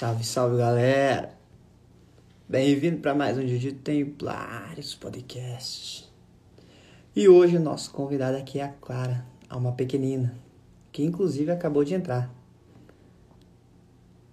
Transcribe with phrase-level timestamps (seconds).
[0.00, 1.38] Salve, salve galera!
[2.48, 6.10] Bem-vindo para mais um de Templários Podcast.
[7.14, 10.34] E hoje o nosso convidado aqui é a Clara, uma pequenina,
[10.90, 12.32] que inclusive acabou de entrar.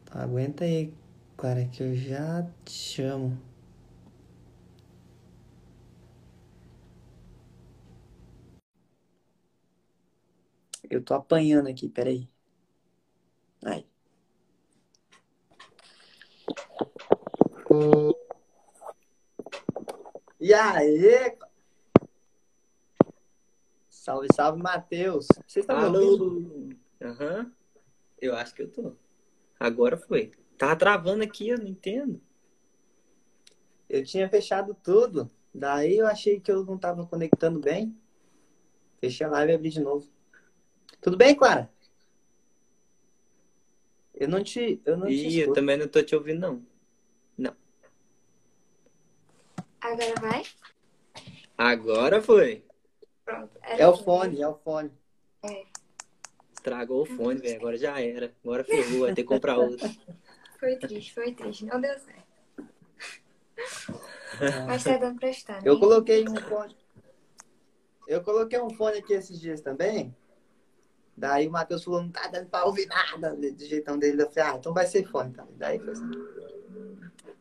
[0.09, 0.93] Aguenta aí,
[1.35, 3.38] Clara, que eu já te chamo.
[10.89, 12.25] Eu tô apanhando aqui, peraí.
[13.65, 13.96] Aí.
[20.39, 21.38] E aí?
[23.90, 25.27] Salve, salve, Matheus.
[25.45, 26.77] Vocês estão me ouvindo?
[27.02, 27.52] Aham.
[28.21, 28.95] Eu acho que eu tô.
[29.59, 30.31] Agora foi.
[30.57, 32.21] Tava travando aqui, eu não entendo.
[33.90, 35.29] Eu tinha fechado tudo.
[35.54, 37.98] Daí eu achei que eu não tava conectando bem.
[39.02, 40.09] Fechei a live e abri de novo.
[41.02, 41.70] Tudo bem, Clara?
[44.13, 44.81] Eu não te.
[44.85, 46.40] Eu não te Ih, eu também não tô te ouvindo.
[46.40, 46.77] Não.
[49.81, 50.43] Agora vai?
[51.57, 52.63] Agora foi.
[53.25, 53.51] Pronto.
[53.61, 54.91] É o fone, é o fone.
[56.53, 57.57] Estragou o fone, velho.
[57.57, 58.33] Agora já era.
[58.43, 59.89] Agora ferrou, vai ter que comprar outro.
[60.59, 61.65] Foi triste, foi triste.
[61.65, 62.27] Não deu certo.
[64.67, 65.61] Mas tá dando pra estar, né?
[65.63, 66.75] Eu coloquei um fone.
[68.07, 70.16] Eu coloquei um fone aqui esses dias também.
[71.16, 74.22] Daí o Matheus falou, não tá dando pra ouvir nada do jeitão dele.
[74.22, 75.55] Eu falei, ah, então vai ser fone também.
[75.57, 76.11] Daí foi assim.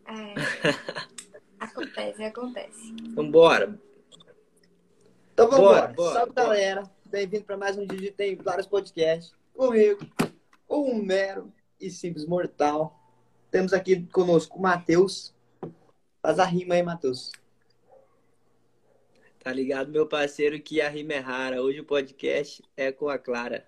[0.06, 1.06] É.
[1.66, 2.94] Acontece, acontece.
[3.12, 3.78] Vambora.
[5.32, 5.92] Então vamos Bora, embora.
[5.94, 6.46] bora, Salve, bora.
[6.46, 6.90] galera.
[7.06, 9.34] Bem-vindo para mais um dia de Tem Vários Podcasts.
[9.52, 10.00] Comigo,
[10.70, 12.96] um mero e simples mortal.
[13.50, 15.34] Temos aqui conosco o Matheus.
[16.22, 17.32] Faz a rima aí, Matheus.
[19.40, 21.60] Tá ligado, meu parceiro, que a rima é rara.
[21.62, 23.66] Hoje o podcast é com a Clara.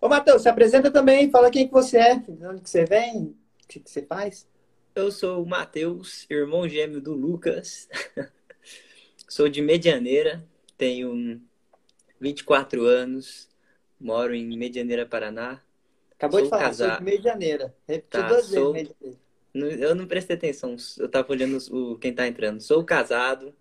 [0.00, 1.30] Ô, Matheus, se apresenta também.
[1.30, 4.50] Fala quem que você é, de onde que você vem, o que, que você faz.
[4.94, 7.88] Eu sou o Matheus, irmão gêmeo do Lucas.
[9.28, 10.44] sou de Medianeira,
[10.76, 11.40] tenho
[12.20, 13.48] 24 anos,
[13.98, 15.62] moro em Medianeira, Paraná.
[16.12, 16.98] Acabou Sou de falar, sou casado.
[16.98, 17.74] de Medianeira.
[17.88, 19.22] Repetiu Tá, duas sou- vezes, Medianeira.
[19.54, 22.60] Não- Eu não prestei atenção, eu tava olhando o, quem tá entrando.
[22.60, 23.54] Sou casado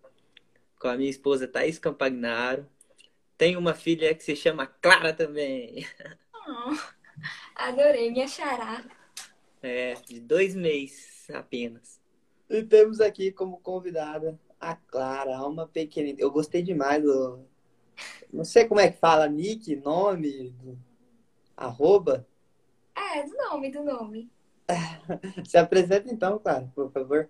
[0.80, 2.66] com a minha esposa Thaís Campagnaro.
[3.38, 5.86] Tenho uma filha que se chama Clara também.
[6.54, 6.76] Oh,
[7.56, 8.84] adorei, minha xará.
[9.62, 12.00] É, de dois meses apenas.
[12.50, 16.20] E temos aqui como convidada a Clara, uma pequenina.
[16.20, 17.46] Eu gostei demais do.
[18.32, 20.78] Não sei como é que fala, nick, nome, do-
[21.56, 22.28] arroba.
[22.96, 24.30] É, do nome, do nome.
[25.48, 27.30] Se apresenta então, Clara, por favor.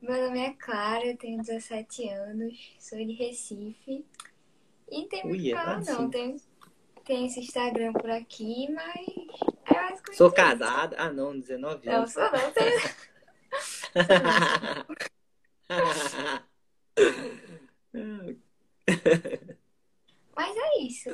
[0.00, 4.04] Meu nome é Clara, eu tenho 17 anos, sou de Recife.
[4.90, 6.10] E não tem muito Uia, falar, ah, não.
[6.10, 6.36] Tem,
[7.04, 9.06] tem esse Instagram por aqui, mas
[9.64, 10.96] é basicamente Sou casada.
[10.98, 12.12] Ah, não, 19 Não, anos.
[12.12, 12.80] sou não, tenho
[20.34, 21.10] Mas é isso.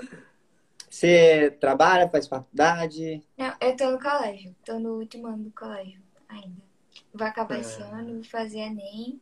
[0.89, 3.23] Você trabalha, faz faculdade?
[3.37, 4.55] Não, eu tô no colégio.
[4.65, 6.63] Tô no último ano do colégio ainda.
[7.13, 7.99] Vou acabar esse Ah.
[7.99, 9.21] ano, vou fazer Enem.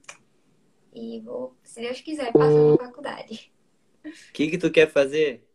[0.95, 3.53] E vou, se Deus quiser, passar na faculdade.
[4.05, 5.47] O que que tu quer fazer?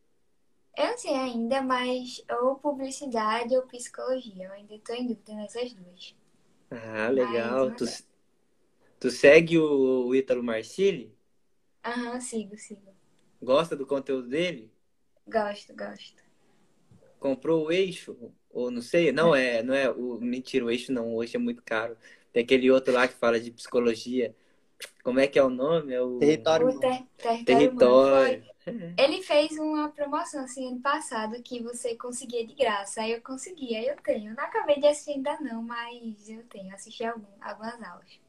[0.77, 4.45] Eu não sei ainda, mas ou publicidade ou psicologia.
[4.45, 6.15] Eu ainda tô em dúvida nessas duas.
[6.71, 7.71] Ah, legal.
[7.71, 7.85] Mas, Tu,
[8.99, 11.13] tu segue o, o Ítalo Marcilli?
[11.83, 12.91] Aham, sigo, sigo.
[13.41, 14.71] Gosta do conteúdo dele?
[15.25, 16.21] Gosto, gosto.
[17.19, 18.17] Comprou o eixo?
[18.49, 19.11] Ou não sei?
[19.11, 20.19] Não é, não é o.
[20.19, 21.95] Mentira, o eixo não, o eixo é muito caro.
[22.33, 24.35] Tem aquele outro lá que fala de psicologia.
[25.03, 25.93] Como é que é o nome?
[25.93, 26.69] É o Território.
[26.69, 27.05] O ter,
[27.45, 28.43] território, Território.
[28.97, 33.01] Ele fez uma promoção assim ano passado que você conseguia de graça.
[33.01, 34.35] Aí eu consegui, aí eu tenho.
[34.35, 36.73] Não acabei de assistir ainda não, mas eu tenho.
[36.73, 38.19] Assisti algum, algumas aulas.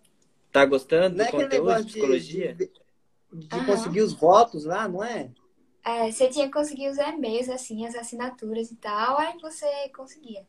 [0.53, 2.57] Tá gostando Não do é conteúdo de de, psicologia?
[2.57, 2.71] de,
[3.33, 3.63] de Aham.
[3.63, 5.31] conseguir os votos lá, não é?
[5.85, 10.47] É, você tinha que conseguir os e-mails, assim, as assinaturas e tal, aí você conseguia.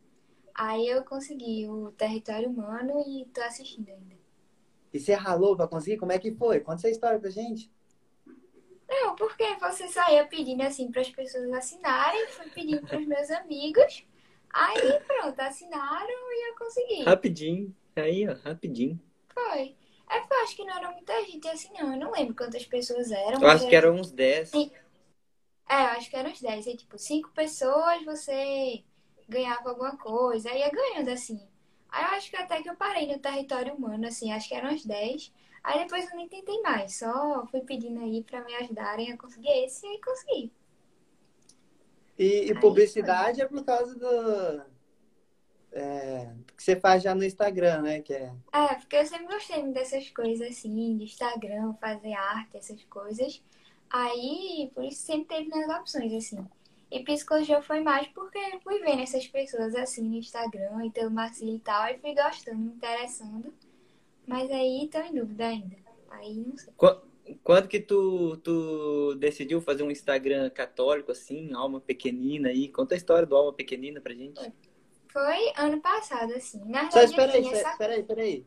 [0.55, 4.15] Aí eu consegui o território humano e tô assistindo ainda.
[4.93, 5.97] E você ralou pra conseguir?
[5.97, 6.59] Como é que foi?
[6.59, 7.71] Conta essa história pra gente.
[8.87, 13.31] Não, porque você saía pedindo assim para as pessoas assinarem, fui pedindo para os meus
[13.31, 14.05] amigos,
[14.51, 17.03] aí pronto, assinaram e eu consegui.
[17.03, 17.75] Rapidinho.
[17.95, 18.99] Aí, ó, rapidinho.
[19.33, 19.75] Foi.
[20.09, 21.93] É porque eu acho que não era muita gente assim, não.
[21.93, 23.41] Eu não lembro quantas pessoas eram.
[23.41, 24.49] Eu acho que eram uns 10.
[24.49, 24.71] Sim.
[25.67, 26.67] É, eu acho que eram uns 10.
[26.67, 28.83] Aí, tipo, cinco pessoas você
[29.27, 30.49] ganhava alguma coisa.
[30.49, 31.41] Aí ia ganhando assim.
[31.93, 34.73] Aí eu acho que até que eu parei no território humano, assim, acho que eram
[34.73, 35.31] uns 10.
[35.63, 36.97] Aí depois eu nem tentei mais.
[36.97, 40.51] Só fui pedindo aí pra me ajudarem a conseguir esse e aí consegui.
[42.17, 44.65] E, e publicidade é por causa do.
[45.71, 48.01] é, que você faz já no Instagram, né?
[48.01, 48.33] Que é...
[48.51, 53.43] É, porque eu sempre gostei dessas coisas assim, de Instagram, fazer arte, essas coisas.
[53.87, 56.43] Aí, por isso sempre teve nas opções, assim.
[56.93, 61.55] E psicologia foi mais porque fui vendo essas pessoas assim no Instagram e pelo Marcelo
[61.55, 63.51] e tal, e fui gostando, me interessando.
[64.27, 65.75] Mas aí tô em dúvida ainda.
[66.11, 66.71] Aí não sei.
[67.43, 72.69] Quando que tu, tu decidiu fazer um Instagram católico, assim, alma pequenina aí?
[72.69, 74.39] Conta a história do alma pequenina pra gente.
[75.07, 76.63] Foi ano passado, assim.
[76.65, 77.71] Na Só verdade, espera eu aí, essa...
[77.71, 78.45] espera aí, espera aí.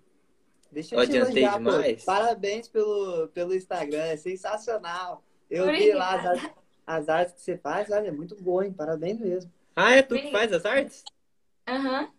[0.70, 1.58] Deixa Eu eu te elogiar, pô.
[1.58, 2.04] demais?
[2.04, 5.24] Parabéns pelo, pelo Instagram, é sensacional.
[5.50, 6.65] Eu vi lá as, Obrigada.
[6.86, 8.72] As artes que você faz, olha, é muito boa, hein?
[8.72, 9.52] Parabéns mesmo.
[9.74, 11.04] Ah, é tu que faz as artes?
[11.68, 12.10] Aham.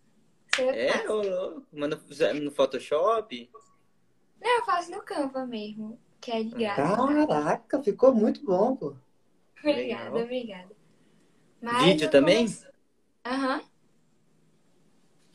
[0.53, 1.67] Que É, ô, louco.
[1.71, 1.99] Manda
[2.41, 3.49] no Photoshop?
[4.41, 6.95] Não, eu faço no Canva mesmo, que é de graça.
[7.27, 8.95] Caraca, ficou muito bom, pô.
[9.59, 10.23] Obrigada, Legal.
[10.23, 10.75] obrigada.
[11.61, 12.45] Mas Vídeo também?
[12.45, 12.69] comecei-
[13.25, 13.61] Aham.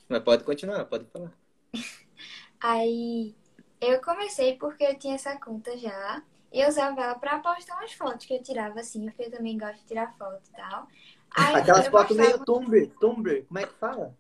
[0.08, 1.32] Mas pode continuar, pode falar.
[2.60, 3.34] Aí
[3.80, 6.22] eu comecei porque eu tinha essa conta já.
[6.52, 9.56] E eu usava ela pra postar umas fotos que eu tirava assim, porque eu também
[9.58, 10.86] gosto de tirar foto e tal.
[11.34, 14.14] Aí Aquelas fotos postava- meio Tumblr, Tumblr, como é que fala?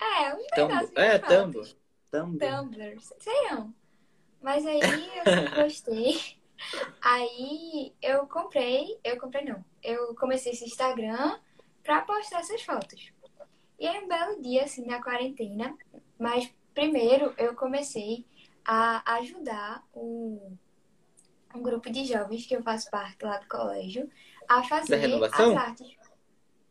[0.00, 0.38] É, um
[0.96, 1.52] É, de tambo.
[1.64, 1.76] fotos.
[2.10, 2.46] Tumblr.
[2.46, 3.74] Tumblr, sei não.
[4.42, 4.84] Mas aí eu
[5.64, 6.36] gostei.
[7.00, 9.64] Aí eu comprei, eu comprei não.
[9.82, 11.38] Eu comecei esse Instagram
[11.82, 13.12] pra postar essas fotos.
[13.78, 15.76] E aí um belo dia, assim, na quarentena,
[16.18, 18.24] mas primeiro eu comecei
[18.64, 20.56] a ajudar um,
[21.54, 24.08] um grupo de jovens que eu faço parte lá do colégio
[24.48, 25.52] a fazer renovação?
[25.52, 25.96] as artes.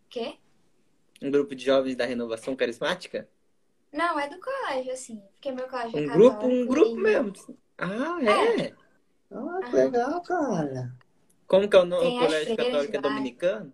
[0.10, 0.38] Quê?
[1.22, 3.30] Um grupo de jovens da renovação carismática?
[3.92, 5.22] Não, é do colégio, assim.
[5.34, 7.34] Porque meu colégio é Um grupo, um grupo e- mesmo.
[7.78, 8.76] Ah, é?
[9.32, 10.96] Ah, que legal, cara.
[11.48, 12.04] Como que é o nome?
[12.06, 13.74] Tem O colégio freiras católico é dominicano?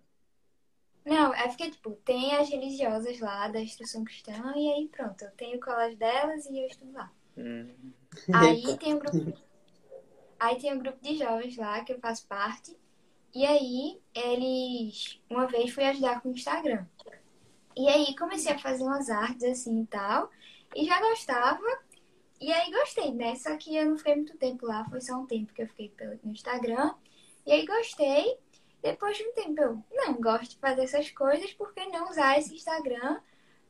[1.06, 5.32] Não, é porque, tipo, tem as religiosas lá da instrução cristã e aí pronto, eu
[5.32, 7.10] tenho o colégio delas e eu estudo lá.
[7.38, 7.94] Hum.
[8.34, 9.47] Aí tem um grupo.
[10.40, 12.78] Aí tem um grupo de jovens lá que eu faço parte.
[13.34, 15.20] E aí eles.
[15.30, 16.86] Uma vez fui ajudar com o Instagram.
[17.76, 20.30] E aí comecei a fazer umas artes assim e tal.
[20.76, 21.62] E já gostava.
[22.40, 23.36] E aí gostei, né?
[23.36, 25.90] Só que eu não fiquei muito tempo lá, foi só um tempo que eu fiquei
[25.90, 26.94] pelo- no Instagram.
[27.46, 28.38] E aí gostei.
[28.82, 32.38] Depois de um tempo eu não gosto de fazer essas coisas, por que não usar
[32.38, 33.20] esse Instagram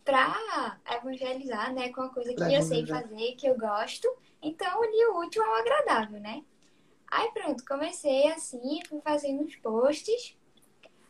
[0.04, 1.90] pra evangelizar, né?
[1.94, 4.08] Com uma coisa que Pra eu sei fazer, que eu gosto.
[4.42, 6.44] Então, unir o útil ao agradável, né?
[7.10, 10.38] Aí pronto, comecei assim, fui fazendo uns posts.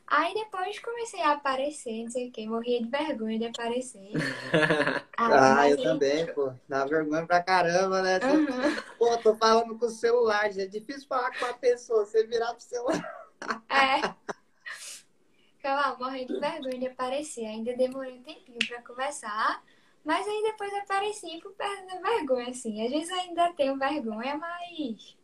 [0.06, 4.12] Aí depois comecei a aparecer, não sei o que, morria de vergonha de aparecer.
[5.20, 6.54] Ah, mas eu também, pô.
[6.70, 8.18] Dá vergonha pra caramba, né?
[8.18, 8.84] Aham.
[9.00, 12.54] Pô, tô falando com o celular, já é difícil falar com a pessoa, você virar
[12.54, 13.28] pro celular.
[13.68, 14.02] É.
[15.58, 17.46] Ficava lá, morrendo de vergonha de aparecer.
[17.48, 19.64] Ainda demorei um tempinho pra conversar.
[20.06, 22.86] Mas aí depois apareci e fui perdendo vergonha, assim.
[22.86, 25.17] Às vezes ainda tenho vergonha, mas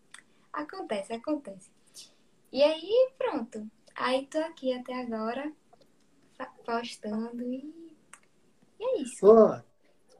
[0.53, 1.69] acontece, acontece.
[2.51, 3.67] E aí, pronto.
[3.95, 5.51] Aí tô aqui até agora,
[6.65, 7.95] postando e,
[8.79, 9.19] e é isso.
[9.19, 9.55] Pô,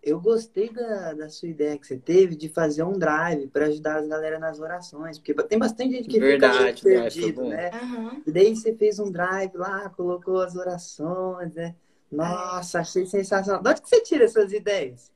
[0.04, 3.98] eu gostei da, da sua ideia que você teve de fazer um drive pra ajudar
[3.98, 7.70] as galera nas orações, porque tem bastante gente que Verdade, fica drive foi perdido, né?
[7.70, 8.22] Aham.
[8.26, 11.76] E daí você fez um drive lá, colocou as orações, né?
[12.12, 13.62] Nossa, achei sensacional.
[13.62, 15.13] De onde que você tira essas ideias?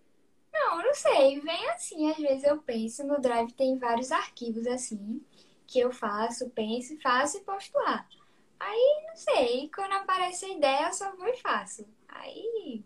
[0.60, 1.40] Não, não sei.
[1.42, 3.04] Vem assim, às vezes eu penso.
[3.06, 5.22] No Drive tem vários arquivos assim,
[5.66, 8.08] que eu faço, penso, faço e posto lá.
[8.60, 9.70] Aí, não sei.
[9.74, 11.88] Quando aparece a ideia, eu só vou e faço.
[12.08, 12.84] Aí.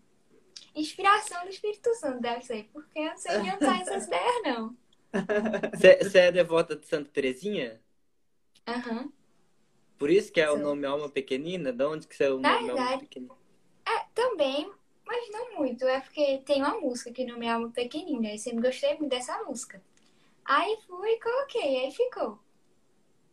[0.74, 2.68] Inspiração do Espírito Santo, deve ser.
[2.72, 4.76] Porque eu não sei de onde saem essas ideias, não.
[6.00, 7.80] Você é devota de Santa Terezinha?
[8.66, 9.12] Aham.
[9.98, 10.62] Por isso que é o Sou.
[10.62, 11.72] nome Alma Pequenina?
[11.72, 13.34] De onde que você é o Na nome Alma verdade- Pequenina?
[13.86, 14.70] É, também,
[15.12, 15.84] mas não muito.
[15.86, 18.32] É porque tem uma música que não me alma pequenina.
[18.32, 19.82] E sempre gostei muito dessa música.
[20.44, 22.38] Aí fui e coloquei, aí ficou.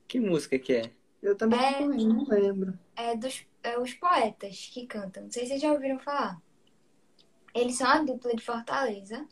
[0.07, 0.91] Que música que é?
[1.21, 1.79] Eu também É.
[1.79, 5.23] não lembro, é dos é, os poetas que cantam.
[5.23, 6.41] Não sei se vocês já ouviram falar.
[7.53, 9.27] Eles são a dupla de Fortaleza.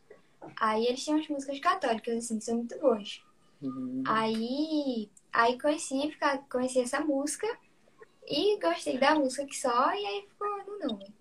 [0.60, 3.22] Aí eles têm umas músicas católicas, assim, são muito boas.
[3.62, 4.04] Hum.
[4.08, 5.96] Aí, aí conheci,
[6.50, 7.48] conheci essa música
[8.28, 11.17] e gostei da música que só, e aí ficou no nome.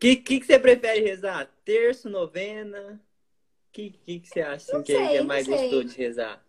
[0.00, 1.48] Que, que, que você prefere rezar?
[1.64, 3.00] Terço, novena?
[3.72, 5.70] Que, que, que você acha assim, Não que sei, é não mais sei.
[5.70, 6.44] gostoso de rezar?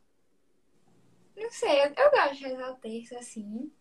[1.35, 3.71] Não sei, eu, eu gosto de rezar o terço, assim.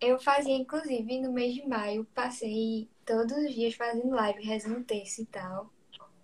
[0.00, 4.84] Eu fazia, inclusive, no mês de maio, passei todos os dias fazendo live, rezando o
[4.84, 5.70] terço e tal.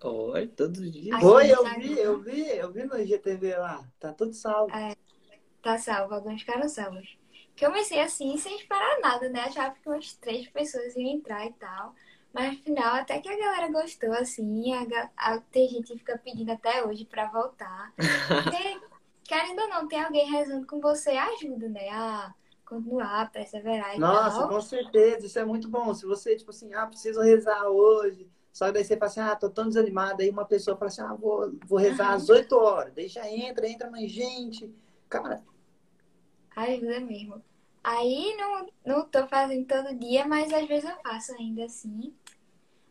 [0.03, 1.21] Olha, todos os dias.
[1.21, 3.91] Foi, eu vi, eu vi, eu vi no IGTV lá.
[3.99, 4.73] Tá tudo salvo.
[5.63, 7.17] Tá salvo, alguns ficaram salvos.
[7.57, 9.41] Que eu comecei assim, sem esperar nada, né?
[9.41, 11.95] Achava que umas três pessoas iam entrar e tal.
[12.37, 16.19] Mas no final, até que a galera gostou, assim, a, a, tem gente que fica
[16.19, 17.95] pedindo até hoje pra voltar.
[17.97, 18.81] Porque,
[19.25, 21.89] querendo ou não, tem alguém rezando com você, ajuda, né?
[21.89, 22.35] A
[22.67, 24.49] continuar, perseverar e Nossa, tal.
[24.49, 25.95] com certeza, isso é muito bom.
[25.95, 29.37] Se você, tipo assim, ah, preciso rezar hoje, só que daí você fala assim, ah,
[29.37, 32.93] tô tão desanimado, aí uma pessoa fala assim, ah, vou, vou rezar às 8 horas,
[33.11, 34.71] já entra, entra mais gente.
[35.09, 35.43] Cara,
[36.57, 37.43] Ajuda mesmo.
[37.85, 42.13] Aí não, não tô fazendo todo dia, mas às vezes eu faço ainda assim.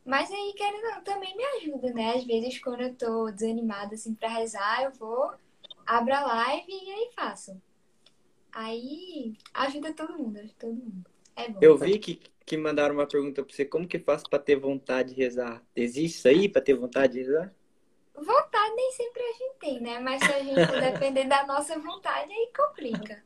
[0.05, 2.13] Mas aí, querendo também me ajuda, né?
[2.15, 5.33] Às vezes, quando eu tô desanimada, assim, pra rezar, eu vou,
[5.85, 7.59] abro a live e aí faço.
[8.51, 11.05] Aí ajuda todo mundo, ajuda todo mundo.
[11.35, 11.59] É bom.
[11.59, 15.15] Eu vi que, que mandaram uma pergunta pra você, como que faz pra ter vontade
[15.15, 15.63] de rezar?
[15.75, 17.51] Existe isso aí pra ter vontade de rezar?
[18.13, 19.99] Vontade nem sempre a gente tem, né?
[19.99, 23.23] Mas se a gente depender da nossa vontade, aí complica.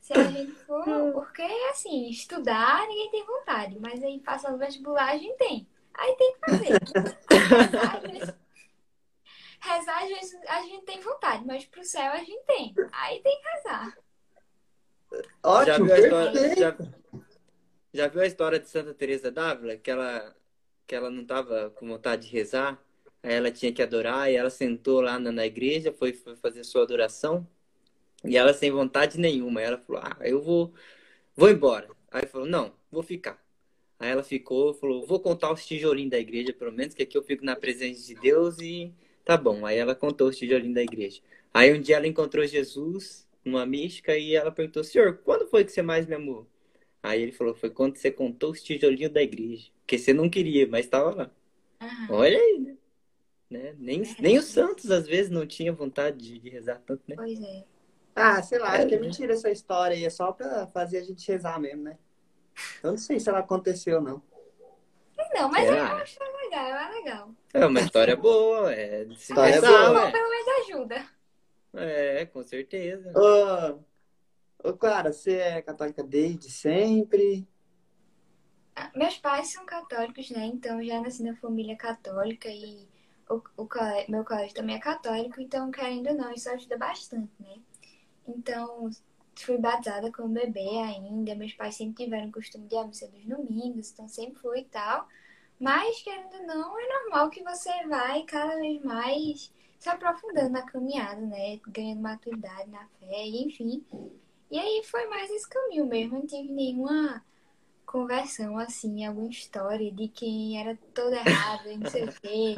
[0.00, 0.84] Se a gente for.
[1.12, 3.78] Porque, assim, estudar, ninguém tem vontade.
[3.78, 5.66] Mas aí, passando vestibular, a gente tem.
[5.98, 6.78] Aí tem que fazer.
[7.30, 8.34] Rezar, às vezes-
[9.60, 12.72] Rezar, às vezes, a gente tem vontade, mas pro céu a gente tem.
[12.92, 13.98] Aí tem que rezar.
[15.12, 16.60] já ótimo, viu a história, perfeito.
[16.60, 16.76] já,
[17.92, 19.76] já viu a história de Santa Teresa d'Ávila?
[19.76, 20.36] Que ela,
[20.86, 22.80] que ela não tava com vontade de rezar,
[23.22, 26.62] aí ela tinha que adorar, e ela sentou lá na, na igreja, foi, foi fazer
[26.62, 27.44] sua adoração,
[28.24, 29.58] e ela sem vontade nenhuma.
[29.60, 30.72] Aí ela falou, ah, eu vou,
[31.34, 31.88] vou embora.
[32.12, 33.42] Aí falou, não, vou ficar.
[33.98, 37.22] Aí ela ficou, falou, vou contar os tijolinhos da igreja, pelo menos, que aqui eu
[37.22, 38.92] fico na presença de Deus e
[39.24, 39.66] tá bom.
[39.66, 41.20] Aí ela contou os tijolinhos da igreja.
[41.52, 45.72] Aí um dia ela encontrou Jesus numa mística e ela perguntou, senhor, quando foi que
[45.72, 46.46] você mais me amou?
[47.02, 49.70] Aí ele falou, foi quando você contou os tijolinhos da igreja.
[49.80, 51.30] Porque você não queria, mas estava lá.
[51.80, 52.06] Aham.
[52.10, 52.76] Olha aí, né?
[53.50, 53.74] Né?
[53.78, 57.16] Nem, nem os santos, às vezes, não tinham vontade de, de rezar tanto, né?
[57.16, 57.64] Pois é.
[58.14, 59.00] Ah, sei lá, acho que é É.
[59.00, 61.98] mentira essa história aí, é só pra fazer a gente rezar mesmo, né?
[62.82, 64.22] Eu não sei se ela aconteceu, não.
[65.34, 65.96] Não, mas eu Será?
[66.02, 67.34] acho legal, é legal.
[67.52, 69.92] É uma história boa, é de se História rezar, boa.
[69.92, 70.12] Bom, ué.
[70.12, 71.08] pelo menos ajuda.
[71.74, 73.12] É, com certeza.
[73.14, 73.84] Ô,
[74.70, 77.48] ô, Clara, você é católica desde sempre?
[78.74, 80.46] Ah, Meus pais são católicos, né?
[80.46, 82.88] Então já nasci na família católica e
[83.28, 87.30] o, o cole- meu colégio também é católico, então querendo ou não, isso ajuda bastante,
[87.40, 87.56] né?
[88.26, 88.90] Então,
[89.44, 93.08] fui batizada como bebê ainda, meus pais sempre tiveram o costume de ir à missa
[93.08, 95.06] dos domingos, então sempre fui e tal.
[95.60, 100.62] Mas, querendo ou não, é normal que você vai cada vez mais se aprofundando na
[100.62, 101.58] caminhada, né?
[101.68, 103.84] Ganhando maturidade na fé, enfim.
[104.50, 107.24] E aí foi mais esse caminho mesmo, não tive nenhuma
[107.84, 112.54] conversão, assim, alguma história de quem era todo errado e não sei o quê,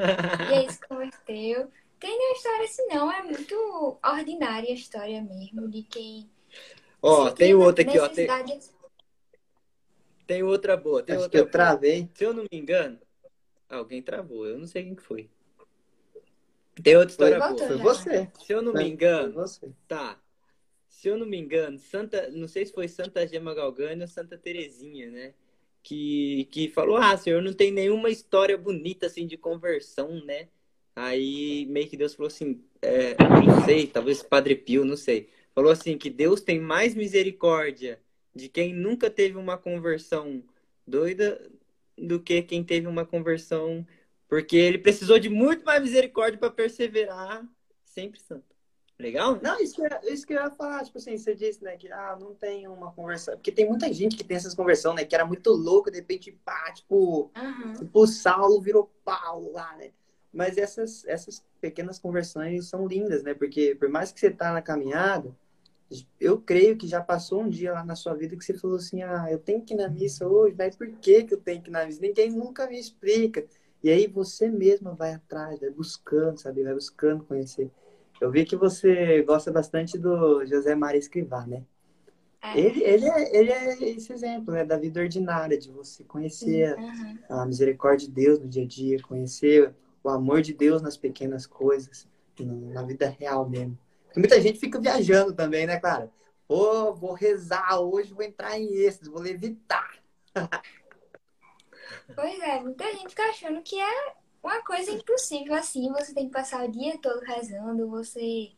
[0.51, 1.71] e aí se converteu.
[1.99, 6.29] Tem nenhuma história assim, não, é muito ordinária a história mesmo, de quem
[7.03, 8.09] Ó, tem outra aqui, ó.
[8.09, 8.29] Tem,
[10.27, 11.53] tem outra boa, tem Acho que outra eu boa.
[11.53, 12.09] travei.
[12.15, 12.99] Se eu não me engano,
[13.69, 15.29] alguém travou, eu não sei quem que foi.
[16.83, 17.67] Tem outra história Foi, boa.
[17.67, 18.31] Foi você.
[18.45, 19.71] Se eu não me engano, você.
[19.89, 20.21] tá.
[20.89, 24.37] Se eu não me engano, Santa, não sei se foi Santa Gema Galgani ou Santa
[24.37, 25.35] Terezinha, né?
[25.83, 30.49] Que, que falou, ah, senhor, não tem nenhuma história bonita assim de conversão, né?
[30.95, 33.17] Aí meio que Deus falou assim, é,
[33.47, 35.31] não sei, talvez Padre Pio, não sei.
[35.55, 38.01] Falou assim que Deus tem mais misericórdia
[38.35, 40.43] de quem nunca teve uma conversão
[40.87, 41.51] doida
[41.97, 43.87] do que quem teve uma conversão,
[44.29, 47.47] porque ele precisou de muito mais misericórdia para perseverar
[47.85, 48.57] sempre santo.
[48.99, 49.41] Legal?
[49.43, 51.91] Não, isso que, eu, isso que eu ia falar, tipo assim, você disse, né, que
[51.91, 53.35] ah, não tem uma conversão.
[53.35, 56.31] Porque tem muita gente que tem essas conversões, né, que era muito louco, de repente,
[56.45, 57.73] pá, tipo, Aham.
[57.79, 59.91] tipo, Saulo virou Paulo lá, né?
[60.33, 63.35] Mas essas, essas pequenas conversões são lindas, né?
[63.35, 65.35] Porque por mais que você tá na caminhada,
[66.21, 69.03] eu creio que já passou um dia lá na sua vida que você falou assim,
[69.03, 71.69] ah, eu tenho que ir na missa hoje, mas por que que eu tenho que
[71.69, 72.01] ir na missa?
[72.01, 73.45] Ninguém nunca me explica.
[73.83, 76.63] E aí você mesma vai atrás, vai buscando, sabe?
[76.63, 77.71] Vai buscando conhecer.
[78.21, 81.65] Eu vi que você gosta bastante do José Maria Escrivá, né?
[82.43, 82.59] É.
[82.59, 84.65] Ele, ele, é, ele é esse exemplo, né?
[84.65, 87.43] Da vida ordinária, de você conhecer Aham.
[87.43, 91.47] a misericórdia de Deus no dia a dia, conhecer o amor de Deus nas pequenas
[91.47, 93.79] coisas, na vida real mesmo.
[94.05, 96.11] Porque muita gente fica viajando também, né, cara?
[96.49, 99.99] Pô, vou rezar hoje, vou entrar em êxtase, vou levitar.
[102.15, 105.93] Pois é, muita gente fica achando que é uma coisa impossível assim.
[105.93, 108.53] Você tem que passar o dia todo rezando, você.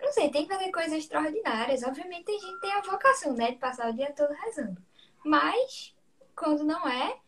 [0.00, 1.82] Não sei, tem que fazer coisas extraordinárias.
[1.82, 4.80] Obviamente tem gente tem a vocação, né, de passar o dia todo rezando.
[5.24, 5.94] Mas,
[6.34, 7.18] quando não é,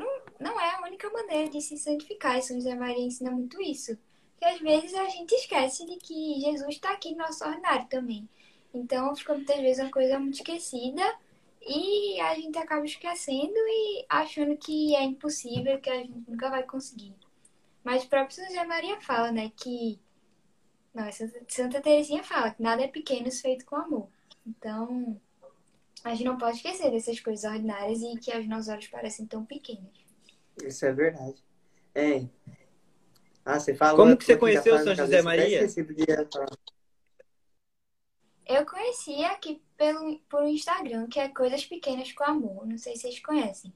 [0.00, 2.38] não, não é a única maneira de se santificar.
[2.38, 3.96] E São José Maria ensina muito isso.
[4.32, 8.28] Porque às vezes a gente esquece de que Jesus está aqui no nosso ordinário também.
[8.72, 11.02] Então fica muitas vezes uma coisa muito esquecida.
[11.62, 16.62] E a gente acaba esquecendo e achando que é impossível, que a gente nunca vai
[16.62, 17.14] conseguir.
[17.84, 20.00] Mas o próprio São José Maria fala, né, que.
[20.94, 21.04] Não,
[21.48, 24.08] Santa Teresinha fala que nada é pequeno feito com amor.
[24.46, 25.20] Então,
[26.04, 29.44] a gente não pode esquecer dessas coisas ordinárias e que aos nossos olhos parecem tão
[29.44, 29.92] pequenas.
[30.62, 31.42] Isso é verdade.
[31.94, 32.24] É.
[33.44, 33.96] Ah, você falou.
[33.96, 35.66] Como que você conheceu São José Maria?
[38.46, 42.66] Eu conheci aqui pelo, por Instagram, que é Coisas Pequenas com Amor.
[42.66, 43.72] Não sei se vocês conhecem.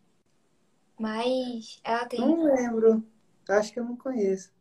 [0.99, 2.21] Mas ela tem.
[2.21, 3.05] Não lembro.
[3.49, 4.53] Acho que eu não conheço.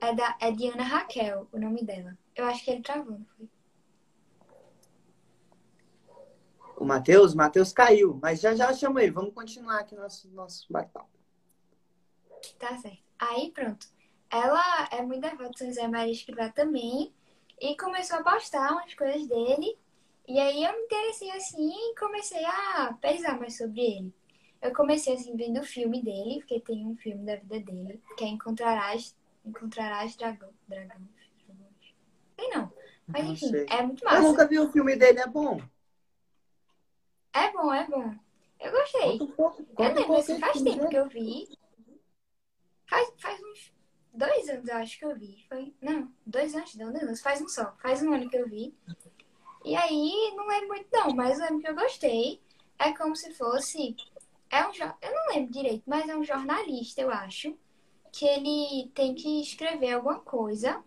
[0.00, 2.16] É, da, é de Ana Raquel, o nome dela.
[2.34, 3.48] Eu acho que ele travou, não foi?
[6.76, 7.32] O Matheus?
[7.32, 9.10] O Matheus caiu, mas já já chamo ele.
[9.10, 11.08] Vamos continuar aqui nosso, nosso bate-papo.
[12.58, 13.02] Tá certo.
[13.18, 13.86] Aí pronto.
[14.30, 17.12] Ela é muito devota de São José Maria Escrivá também.
[17.58, 19.78] E começou a postar umas coisas dele.
[20.28, 24.14] E aí eu me interessei assim e comecei a pesquisar mais sobre ele.
[24.60, 28.24] Eu comecei assim vendo o filme dele, porque tem um filme da vida dele, que
[28.24, 29.14] é Encontrarás,
[29.44, 31.00] Encontrarás Dragão, Dragão,
[32.38, 32.72] Sei não.
[33.06, 33.66] Mas não enfim, sei.
[33.70, 34.16] é muito massa.
[34.16, 35.60] Eu nunca vi o filme dele, é bom.
[37.36, 38.14] É bom, é bom.
[38.58, 39.18] Eu gostei.
[39.36, 40.88] Pouco, conta eu lembro, assim, faz tempo né?
[40.88, 41.46] que eu vi.
[42.86, 43.72] Faz, faz uns
[44.14, 45.44] dois anos, eu acho que eu vi.
[45.46, 47.20] Foi, não, dois anos, não, dois anos.
[47.20, 47.74] Faz um só.
[47.76, 48.74] Faz um ano que eu vi.
[49.66, 52.40] E aí, não lembro muito não, mas lembro que eu gostei.
[52.78, 53.94] É como se fosse...
[54.48, 57.54] É um, eu não lembro direito, mas é um jornalista, eu acho.
[58.12, 60.82] Que ele tem que escrever alguma coisa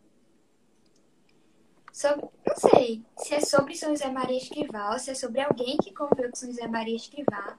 [2.00, 5.76] sobre, não sei se é sobre São José Maria Escrivá ou se é sobre alguém
[5.76, 7.58] que conviveu com São José Maria Escrivá.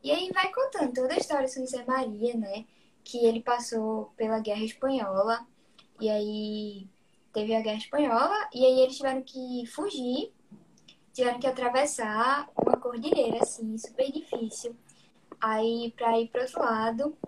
[0.00, 2.64] E aí vai contando toda a história de São José Maria, né?
[3.02, 5.44] Que ele passou pela Guerra Espanhola,
[6.00, 6.88] e aí
[7.32, 10.32] teve a Guerra Espanhola, e aí eles tiveram que fugir,
[11.12, 14.76] tiveram que atravessar uma cordilheira, assim, super difícil.
[15.40, 17.18] Aí, para ir para outro lado,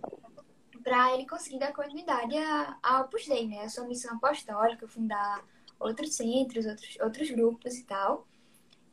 [0.85, 2.37] para ele conseguir dar continuidade
[2.83, 3.65] ao Opus Dei, né?
[3.65, 5.45] A sua missão apostólica, fundar
[5.83, 8.27] outros centros, outros, outros grupos e tal.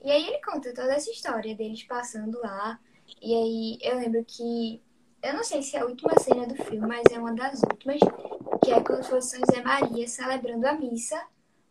[0.04, 2.80] E aí ele conta toda essa história deles passando lá.
[3.21, 4.82] E aí eu lembro que.
[5.21, 7.99] Eu não sei se é a última cena do filme, mas é uma das últimas,
[8.63, 11.21] que é quando foi São José Maria celebrando a missa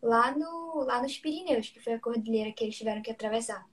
[0.02, 3.66] lá, no, lá nos Pirineus, que foi a cordilheira que eles tiveram que atravessar.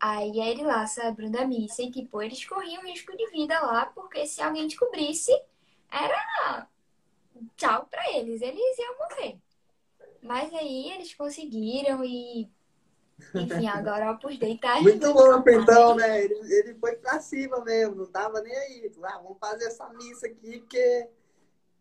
[0.00, 3.84] Aí é ele lá celebrando a missa e, tipo, eles corriam risco de vida lá,
[3.86, 5.30] porque se alguém descobrisse,
[5.90, 6.66] era
[7.56, 9.38] tchau pra eles, eles iam morrer.
[10.22, 12.48] Mas aí eles conseguiram e.
[13.34, 16.24] Enfim, agora o Opus Dei tá Muito louco, então, né?
[16.24, 18.92] Ele, ele foi pra cima mesmo, não tava nem aí.
[19.02, 21.08] Ah, vamos fazer essa missa aqui, porque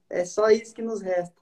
[0.09, 1.35] é só isso que nos resta.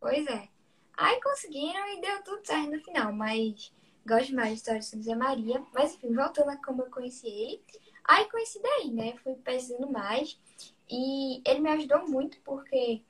[0.00, 0.48] Pois é.
[0.96, 3.72] Aí conseguiram e deu tudo certo no final, mas
[4.06, 5.62] gosto mais de história de São José Maria.
[5.74, 7.62] Mas enfim, voltando a como eu conheci ele.
[8.04, 9.16] Aí conheci daí, né?
[9.22, 10.38] Fui pesquisando mais.
[10.88, 13.02] E ele me ajudou muito porque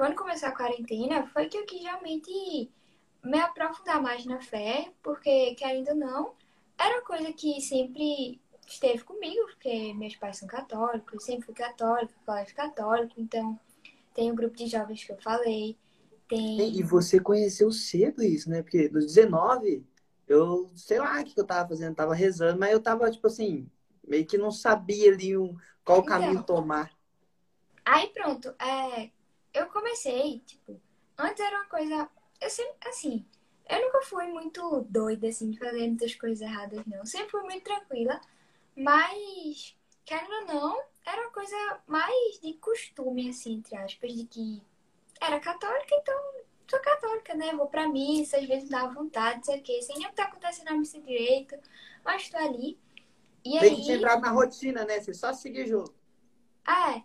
[0.00, 2.70] quando começou a quarentena, foi que eu quis realmente
[3.22, 6.32] me aprofundar mais na fé, porque, querendo ou não,
[6.78, 12.14] era uma coisa que sempre esteve comigo, porque meus pais são católicos, sempre fui católico,
[12.24, 13.60] colégio católico, então
[14.14, 15.76] tem um grupo de jovens que eu falei.
[16.26, 16.78] Tem...
[16.78, 18.62] E você conheceu cedo isso, né?
[18.62, 19.84] Porque dos 19,
[20.26, 23.68] eu sei lá o que eu tava fazendo, tava rezando, mas eu tava, tipo assim,
[24.02, 26.90] meio que não sabia ali um, qual então, caminho tomar.
[27.84, 29.10] Aí pronto, é,
[29.52, 30.80] eu comecei, tipo,
[31.18, 32.08] antes era uma coisa.
[32.40, 33.24] Eu sempre, assim,
[33.68, 37.04] eu nunca fui muito doida, assim, de fazer muitas coisas erradas, não.
[37.04, 38.20] Sempre fui muito tranquila,
[38.76, 44.62] mas, querendo ou não, era uma coisa mais de costume, assim, entre aspas, de que
[45.20, 46.14] era católica, então
[46.68, 47.52] sou católica, né?
[47.52, 50.24] Vou pra missa, às vezes dá vontade, sei o quê, sem nem o que tá
[50.24, 51.56] acontecendo na missa direito,
[52.04, 52.78] mas tô ali.
[53.44, 53.82] E Tem aí...
[53.82, 55.00] que entrar na rotina, né?
[55.00, 55.94] Você só seguir junto.
[56.66, 57.02] É.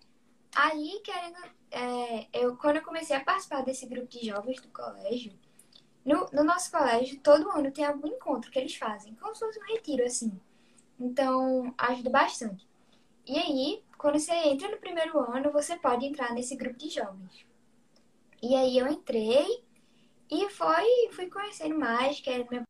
[0.55, 1.38] Aí, querendo
[1.71, 5.34] é, eu, quando eu comecei a participar desse grupo de jovens do colégio,
[6.06, 9.60] no, no, nosso colégio, todo ano tem algum encontro que eles fazem, como se fosse
[9.60, 10.39] um retiro, assim.
[10.99, 12.67] Então, ajuda bastante.
[13.25, 17.45] E aí, quando você entra no primeiro ano, você pode entrar nesse grupo de jovens.
[18.41, 19.63] E aí eu entrei
[20.30, 22.63] e foi, fui conhecendo mais, que era minha...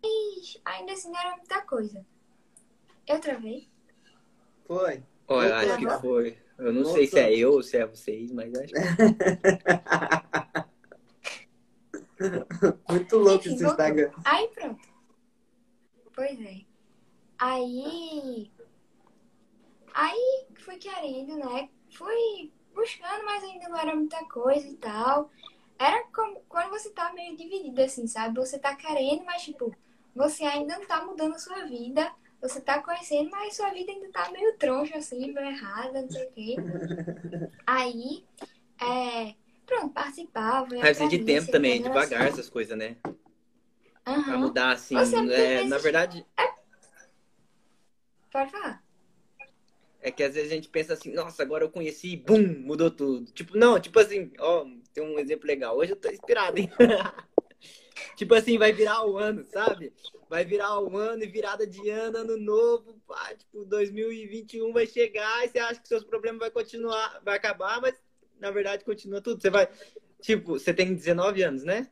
[0.00, 2.06] Mas ainda assim não era muita coisa.
[3.06, 3.68] Eu travei?
[4.66, 5.02] Foi.
[5.26, 6.38] Olha, acho que foi.
[6.58, 6.94] Eu não Nossa.
[6.94, 8.80] sei se é eu ou se é vocês, mas acho que.
[12.92, 14.10] Muito louco esse Instagram.
[14.24, 14.88] Aí pronto.
[16.12, 16.62] Pois é.
[17.38, 18.50] Aí.
[19.94, 21.68] Aí fui querendo, né?
[21.90, 25.30] Fui buscando, mas ainda não era muita coisa e tal.
[25.78, 28.34] Era como quando você tá meio dividido, assim, sabe?
[28.40, 29.72] Você tá querendo, mas tipo,
[30.14, 34.08] você ainda não tá mudando a sua vida, você tá conhecendo, mas sua vida ainda
[34.10, 36.56] tá meio troncha, assim, meio errada, não sei o quê.
[37.66, 38.24] Aí,
[38.80, 39.34] é,
[39.66, 40.66] pronto, participava.
[40.68, 42.96] Precisa pra de tempo também, devagar Assim, essas coisas, né?
[43.02, 43.16] Pra
[44.06, 44.38] aham.
[44.38, 44.96] mudar, assim.
[45.30, 46.24] É, na verdade,
[48.30, 48.82] Pode falar.
[50.00, 53.30] é que às vezes a gente pensa assim, nossa, agora eu conheci, bum, mudou tudo.
[53.32, 55.76] Tipo, não, tipo assim, ó, tem um exemplo legal.
[55.76, 56.70] Hoje eu tô inspirado, hein?
[58.16, 59.92] tipo assim, vai virar o ano, sabe?
[60.28, 65.44] Vai virar o ano e virada de ano, ano novo, pá, tipo, 2021 vai chegar
[65.44, 67.94] e você acha que seus problemas vai continuar, vai acabar, mas
[68.38, 69.40] na verdade continua tudo.
[69.40, 69.68] Você vai,
[70.20, 71.88] tipo, você tem 19 anos, né?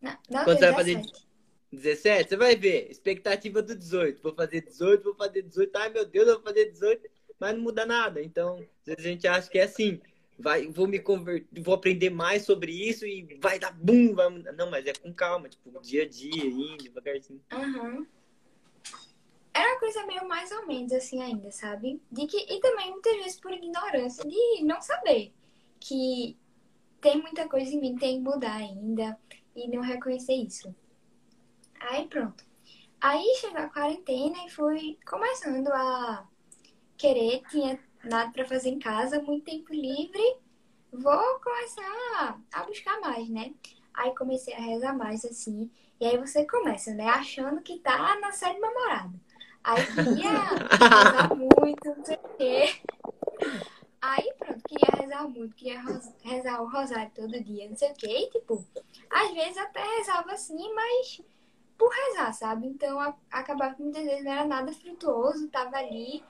[0.00, 1.26] Não, não Quando você vai fazer 17.
[1.72, 2.90] 17, você vai ver.
[2.90, 4.22] Expectativa do 18.
[4.22, 5.76] Vou fazer 18, vou fazer 18.
[5.76, 7.08] Ai, meu Deus, eu vou fazer 18.
[7.38, 8.22] Mas não muda nada.
[8.22, 10.00] Então, às vezes a gente acha que é assim.
[10.38, 14.28] Vai, vou me converter, vou aprender mais sobre isso e vai dar bum, vai.
[14.30, 17.40] Não, mas é com calma, tipo, dia a dia, indo devagarzinho.
[17.50, 18.06] Aham.
[19.54, 22.02] Era uma coisa meio mais ou menos assim ainda, sabe?
[22.12, 25.32] De que, e também muitas vezes por ignorância de não saber
[25.80, 26.36] que
[27.00, 29.18] tem muita coisa em mim que tem que mudar ainda
[29.54, 30.74] e não reconhecer isso.
[31.80, 32.44] Aí pronto.
[33.00, 36.28] Aí chegou a quarentena e fui começando a
[36.98, 40.36] querer, tinha nada pra fazer em casa, muito tempo livre,
[40.92, 43.52] vou começar a buscar mais, né?
[43.94, 45.70] Aí comecei a rezar mais assim.
[46.00, 47.06] E aí você começa, né?
[47.08, 49.18] Achando que tá na série namorado.
[49.64, 52.80] Aí queria rezar muito, não sei o quê.
[54.00, 55.80] Aí pronto, queria rezar muito, queria
[56.22, 58.06] rezar o rosário todo dia, não sei o quê.
[58.06, 58.64] E tipo,
[59.10, 61.20] às vezes até rezava assim, mas
[61.76, 62.66] por rezar, sabe?
[62.66, 62.98] Então
[63.30, 66.22] acabava que muitas vezes não era nada frutuoso, tava ali.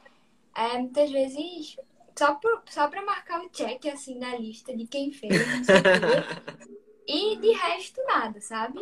[0.57, 1.77] É, muitas vezes
[2.19, 5.83] só, por, só pra marcar o check assim na lista de quem fez, não sei
[5.83, 6.27] o quê.
[7.07, 8.81] E de resto, nada, sabe?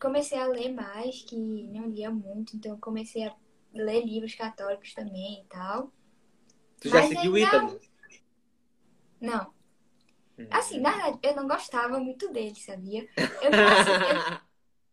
[0.00, 3.34] Comecei a ler mais, que não lia muito, então eu comecei a
[3.74, 5.92] ler livros católicos também e tal.
[6.80, 7.78] Tu já Mas seguiu o Ítalo?
[9.20, 9.52] Não,
[10.38, 10.46] Uhum.
[10.50, 13.08] assim, na verdade, eu não gostava muito dele, sabia?
[13.40, 14.24] Eu, assim, eu,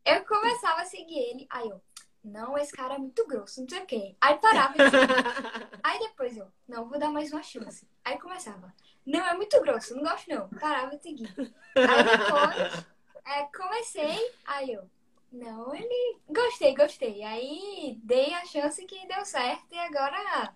[0.16, 1.82] eu começava a seguir ele, aí eu,
[2.24, 4.16] não, esse cara é muito grosso, não sei o quê.
[4.22, 4.98] Aí parava seguir.
[5.84, 7.88] Aí depois eu, não, vou dar mais uma chance.
[8.04, 8.74] Aí começava,
[9.06, 10.48] não, é muito grosso, não gosto não.
[10.50, 11.34] Parava de seguir.
[11.76, 12.86] Aí depois,
[13.26, 14.90] é, comecei, aí eu,
[15.32, 17.24] não, ele, gostei, gostei.
[17.24, 20.54] Aí dei a chance que deu certo e agora,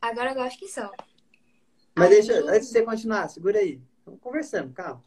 [0.00, 0.90] agora eu gosto que só.
[1.94, 3.80] Mas Aí- deixa, antes de você continuar, segura aí.
[4.06, 5.04] Vamos conversando, calma.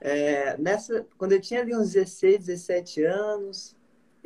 [0.00, 3.76] É, nessa, quando eu tinha ali uns 16, 17 anos,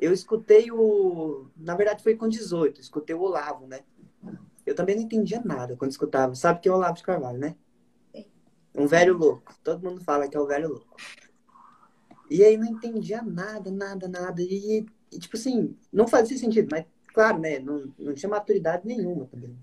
[0.04, 1.46] eu escutei o.
[1.56, 3.80] Na verdade, foi com 18, escutei o Olavo, né?
[4.66, 6.34] Eu também não entendia nada quando escutava.
[6.34, 7.56] Sabe que é o Olavo de Carvalho, né?
[8.14, 8.26] Sim.
[8.74, 9.54] Um velho louco.
[9.62, 10.96] Todo mundo fala que é o velho louco.
[12.30, 14.42] E aí não entendia nada, nada, nada.
[14.42, 17.58] E, e, tipo assim, não fazia sentido, mas claro, né?
[17.58, 19.56] Não, não tinha maturidade nenhuma também.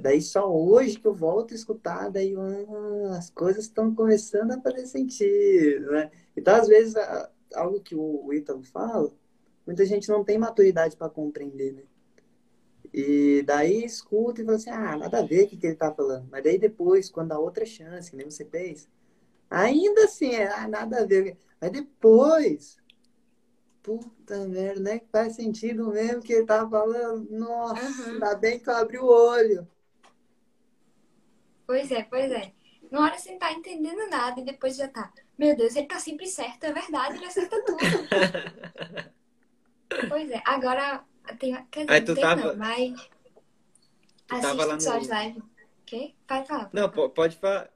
[0.00, 4.60] Daí só hoje que eu volto a escutar, daí ah, as coisas estão começando a
[4.60, 6.10] fazer sentido, né?
[6.36, 6.94] Então, às vezes,
[7.54, 9.12] algo que o, o Ítalo fala,
[9.70, 11.82] muita gente não tem maturidade para compreender, né?
[12.92, 15.94] E daí escuta e fala assim, ah, nada a ver o que, que ele tá
[15.94, 16.26] falando.
[16.28, 18.88] Mas daí depois, quando dá outra chance, que nem você fez,
[19.48, 21.38] ainda assim, é, ah, nada a ver.
[21.60, 22.78] Mas depois,
[23.80, 25.00] puta merda, né?
[25.12, 27.30] Faz sentido mesmo que ele tava falando.
[27.30, 29.68] Nossa, ainda bem que eu abri o olho.
[31.64, 32.52] Pois é, pois é.
[32.90, 35.12] Na hora você não tá entendendo nada e depois já tá.
[35.38, 37.78] Meu Deus, ele tá sempre certo, é verdade, ele acerta tudo.
[40.08, 41.04] pois é, agora
[41.38, 41.54] tem.
[41.70, 43.10] Quer dizer, Aí não tu tem tava- não, mas.
[44.26, 45.42] Tu tava lá Assisto só no- as lives.
[45.86, 46.14] Quê?
[46.26, 46.70] Pode falar.
[46.72, 47.68] Não, po- pode, fa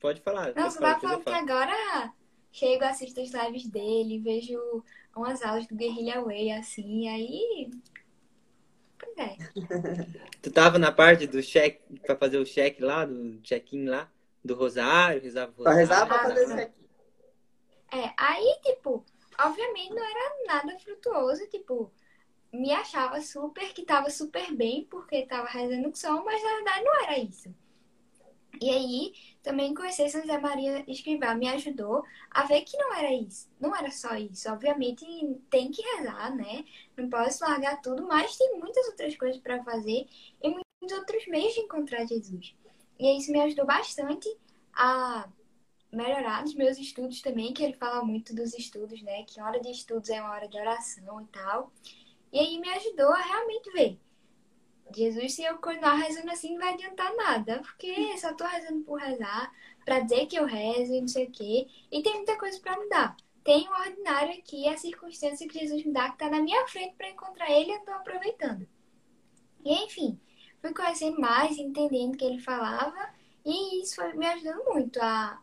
[0.00, 0.46] pode falar.
[0.48, 2.12] Não, pode você falar, vai falando que agora
[2.52, 7.70] chego, assisto as lives dele, vejo umas aulas do Guerrilla Way, assim, aí.
[8.98, 9.36] Pois é.
[10.42, 14.10] Tu tava na parte do check, pra fazer o check lá, do check-in lá,
[14.44, 15.88] do rosário, rezava o Pra rosário.
[15.88, 16.80] rezar pra Ah, fazer isso aqui.
[17.92, 19.04] É, aí, tipo,
[19.46, 21.92] obviamente não era nada frutuoso, tipo,
[22.52, 26.84] me achava super, que tava super bem, porque tava rezando o som, mas na verdade
[26.84, 27.54] não era isso.
[28.60, 33.12] E aí, também conhecer São José Maria Escrivá me ajudou a ver que não era
[33.12, 34.50] isso, não era só isso.
[34.52, 35.04] Obviamente
[35.48, 36.64] tem que rezar, né?
[36.96, 40.06] Não posso largar tudo, mas tem muitas outras coisas para fazer
[40.42, 42.54] e muitos outros meios de encontrar Jesus.
[42.98, 44.28] E isso me ajudou bastante
[44.74, 45.26] a
[45.92, 49.24] melhorar nos meus estudos também, que ele fala muito dos estudos, né?
[49.24, 51.72] Que hora de estudos é uma hora de oração e tal.
[52.32, 53.98] E aí me ajudou a realmente ver.
[54.94, 58.98] Jesus, se eu continuar rezando assim, não vai adiantar nada, porque só tô rezando por
[58.98, 59.52] rezar,
[59.84, 61.68] pra dizer que eu rezo e não sei o quê.
[61.90, 63.16] E tem muita coisa pra mudar.
[63.44, 66.94] tem um ordinário aqui, a circunstância que Jesus me dá, que está na minha frente
[66.96, 68.68] para encontrar ele, eu estou aproveitando.
[69.64, 70.20] E enfim,
[70.60, 73.12] fui conhecendo mais, entendendo o que ele falava,
[73.44, 75.40] e isso foi me ajudando muito a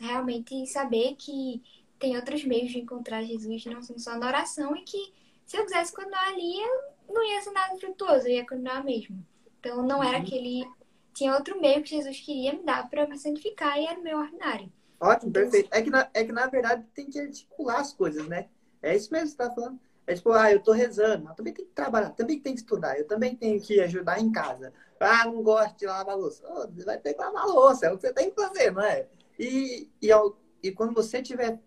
[0.00, 1.62] realmente saber que
[1.98, 5.12] tem outros meios de encontrar Jesus, não só na oração, e que
[5.44, 9.24] se eu quisesse continuar ali, eu não ia ser nada frutuoso, eu ia continuar mesmo.
[9.58, 10.24] Então não era uhum.
[10.24, 10.68] aquele.
[11.12, 14.18] Tinha outro meio que Jesus queria me dar para me santificar e era o meu
[14.18, 14.72] ordinário.
[14.98, 15.68] Ótimo, perfeito.
[15.72, 18.48] É que, na, é que na verdade tem que articular as coisas, né?
[18.80, 19.78] É isso mesmo que você tá falando.
[20.06, 22.98] É tipo, ah, eu tô rezando, mas também tem que trabalhar, também tem que estudar,
[22.98, 24.72] eu também tenho que ajudar em casa.
[24.98, 26.42] Ah, não gosto de lavar louça.
[26.48, 29.06] Oh, vai ter que lavar louça, é o que você tem que fazer, não é?
[29.40, 31.58] E, e, ao, e quando você estiver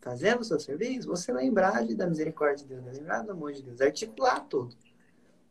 [0.00, 2.92] fazendo o seu serviço, você lembrar de, da misericórdia de Deus, né?
[2.92, 4.74] lembrar do amor de Deus, articular tudo.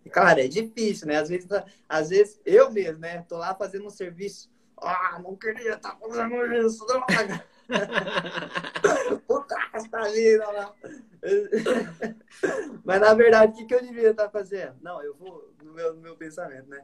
[0.04, 1.16] E, claro, é difícil, né?
[1.16, 1.48] Às vezes,
[1.88, 3.22] às vezes eu mesmo, né?
[3.30, 4.50] Tô lá fazendo um serviço
[4.82, 7.46] ah, não queria estar tá fazendo isso, droga.
[9.28, 9.56] Puta,
[9.92, 10.74] tá vida lá.
[12.84, 14.76] Mas na verdade, o que, que eu devia estar tá fazendo?
[14.82, 16.84] Não, eu vou no meu, no meu pensamento, né?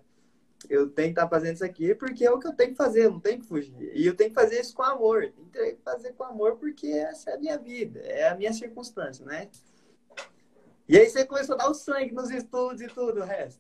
[0.70, 2.78] Eu tenho que estar tá fazendo isso aqui porque é o que eu tenho que
[2.78, 3.92] fazer, não tenho que fugir.
[3.94, 5.34] E eu tenho que fazer isso com amor.
[5.52, 9.26] Tenho que fazer com amor porque essa é a minha vida, é a minha circunstância,
[9.26, 9.50] né?
[10.88, 13.60] E aí você começou a dar o sangue nos estudos e tudo, o resto.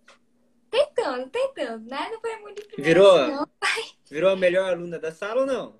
[0.69, 2.09] Tentando, tentando, né?
[2.11, 3.47] Não foi muito primeiro, Virou, não,
[4.09, 5.79] virou a melhor aluna da sala ou não?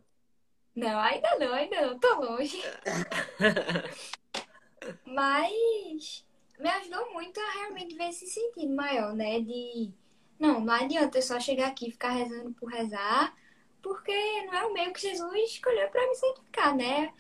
[0.76, 2.62] Não, ainda não, ainda não, tô longe.
[5.06, 6.26] Mas
[6.60, 9.40] me ajudou muito a realmente ver esse sentido maior, né?
[9.40, 9.94] De
[10.39, 13.36] não, não adianta eu só chegar aqui e ficar rezando por rezar,
[13.82, 14.12] porque
[14.45, 17.13] não é o meio que Jesus escolheu para me santificar, né?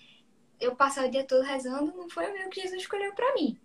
[0.59, 3.57] Eu passar o dia todo rezando não foi o meio que Jesus escolheu para mim.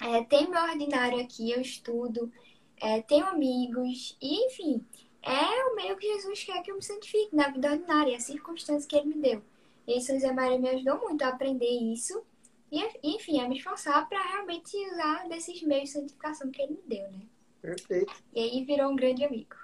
[0.00, 2.32] É, tem meu ordinário aqui, eu estudo,
[2.80, 4.84] é, tenho amigos, e enfim,
[5.22, 8.20] é o meio que Jesus quer que eu me santifique na vida ordinária, é a
[8.20, 9.42] circunstância que ele me deu.
[9.86, 12.22] E São José Maria me ajudou muito a aprender isso
[12.70, 16.82] e, enfim, a me esforçar para realmente usar desses meios de santificação que ele me
[16.86, 17.26] deu, né?
[17.66, 18.12] Perfeito.
[18.32, 19.56] E aí virou um grande amigo.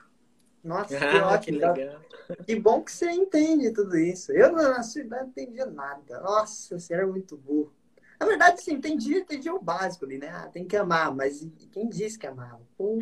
[0.65, 1.59] Nossa, que ah, ótimo.
[1.61, 2.01] Que, legal.
[2.45, 4.33] que bom que você entende tudo isso.
[4.33, 6.21] Eu na sua idade não entendia nada.
[6.21, 7.73] Nossa, você era muito burro.
[8.19, 10.29] Na verdade, sim, entendi, entendi o básico ali, né?
[10.31, 12.63] Ah, tem que amar, mas quem disse que amava?
[12.77, 12.99] Pô,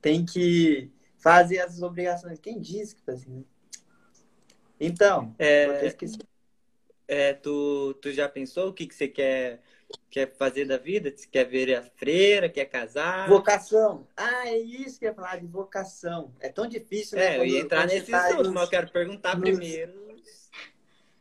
[0.00, 2.38] tem que fazer as obrigações.
[2.38, 3.34] Quem disse que fazia?
[3.34, 3.44] Né?
[4.80, 5.94] Então, é,
[7.06, 9.60] é, tu, tu já pensou o que, que você quer,
[10.10, 11.14] quer fazer da vida?
[11.30, 13.28] Quer ver a freira, quer casar?
[13.28, 14.06] Vocação.
[14.16, 16.32] Ah, é isso que eu ia falar de vocação.
[16.40, 17.36] É tão difícil, né?
[17.36, 19.92] É, eu ia entrar nesse assunto, mas eu quero perguntar nos, primeiro.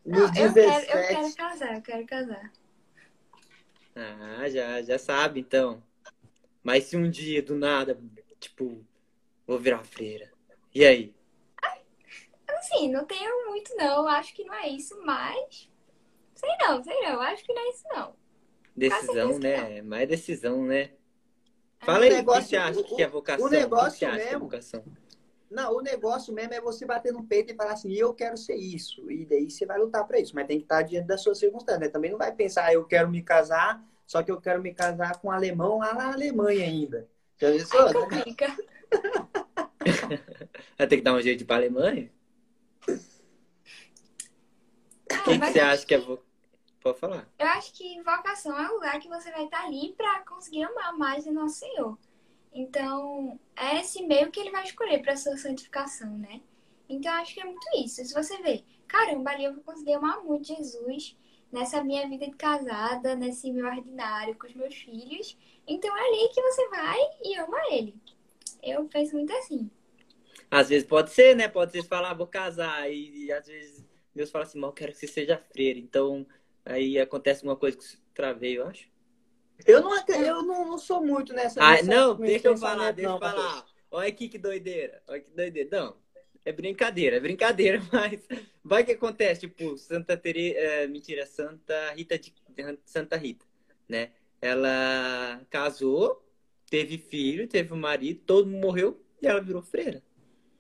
[0.06, 0.40] Nos Não, 17...
[0.40, 2.54] eu, quero, eu quero casar, eu quero casar.
[3.96, 5.84] Ah, já, já sabe, então.
[6.64, 8.00] Mas se um dia, do nada,
[8.40, 8.86] tipo,
[9.46, 10.32] vou virar freira.
[10.74, 11.16] E aí?
[12.48, 14.08] Assim, não tenho muito, não.
[14.08, 15.70] Acho que não é isso, mas.
[16.36, 17.22] Sei não, sei não.
[17.22, 18.27] Acho que não é isso, não.
[18.78, 19.82] Decisão, né?
[19.82, 20.92] Mais decisão, né?
[21.80, 23.48] Fala aí, o que você acha que é vocação?
[23.48, 24.36] O negócio o que mesmo.
[24.36, 24.84] É vocação?
[25.50, 28.56] Não, o negócio mesmo é você bater no peito e falar assim, eu quero ser
[28.56, 29.10] isso.
[29.10, 30.36] E daí você vai lutar para isso.
[30.36, 31.82] Mas tem que estar diante das suas circunstâncias.
[31.82, 31.90] Né?
[31.90, 35.30] Também não vai pensar, eu quero me casar, só que eu quero me casar com
[35.30, 37.10] um alemão lá na Alemanha ainda.
[37.38, 37.72] Já viu isso?
[40.78, 42.12] vai ter que dar um jeito de ir pra Alemanha?
[45.12, 46.27] Ah, Quem que você acha que é vocação?
[46.88, 47.30] Pode falar.
[47.38, 50.98] Eu acho que vocação é o lugar que você vai estar ali para conseguir amar
[50.98, 51.98] mais o nosso Senhor.
[52.54, 56.40] Então, é esse meio que ele vai escolher para sua santificação, né?
[56.88, 58.04] Então, acho que é muito isso.
[58.06, 61.18] Se você vê, caramba, ali eu vou conseguir amar muito Jesus
[61.52, 65.38] nessa minha vida de casada, nesse meu ordinário com os meus filhos.
[65.68, 67.96] Então, é ali que você vai e ama ele.
[68.64, 69.70] Eu penso muito assim.
[70.50, 71.50] Às vezes pode ser, né?
[71.50, 72.90] Pode ser falar, ah, vou casar.
[72.90, 75.78] E, e, às vezes Deus fala assim, mal quero que você seja freira.
[75.78, 76.26] Então,
[76.68, 78.90] aí acontece uma coisa que travei, eu acho.
[79.66, 81.62] Eu não, eu não, não sou muito nessa.
[81.64, 83.66] Ah, não, deixa eu falar, deixa eu falar.
[83.90, 85.02] Olha aqui que doideira.
[85.08, 85.70] Olha que doideira.
[85.72, 85.98] Não,
[86.48, 88.26] é brincadeira, é brincadeira, mas
[88.64, 92.34] vai que acontece, tipo, Santa Teresa, é, mentira, Santa Rita de
[92.86, 93.46] Santa Rita,
[93.88, 94.12] né?
[94.42, 96.24] Ela casou,
[96.70, 100.02] teve filho, teve um marido, todo mundo morreu e ela virou freira.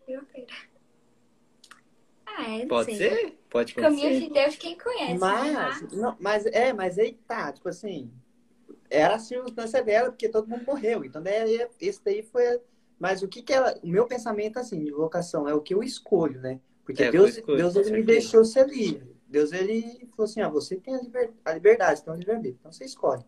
[0.05, 0.47] Virou freira.
[2.37, 3.09] Ah, é, Pode sei.
[3.09, 3.39] ser?
[3.49, 4.01] Pode acontecer.
[4.01, 5.17] Caminho de Deus, quem conhece.
[5.17, 5.89] Mas, né?
[5.93, 8.11] não, mas é, mas aí tá, tipo assim,
[8.89, 11.03] era a circunstância dela, porque todo mundo morreu.
[11.03, 12.61] Então, daí, esse daí foi.
[12.99, 13.75] Mas o que que ela.
[13.81, 16.59] O meu pensamento, assim, de vocação é o que eu escolho, né?
[16.85, 19.15] Porque é, Deus, escolho, Deus ele me deixou ser livre.
[19.27, 22.57] Deus, ele falou assim: ah, você tem a, liber, a liberdade, tem o livre-arbítrio.
[22.59, 23.23] Então, você escolhe.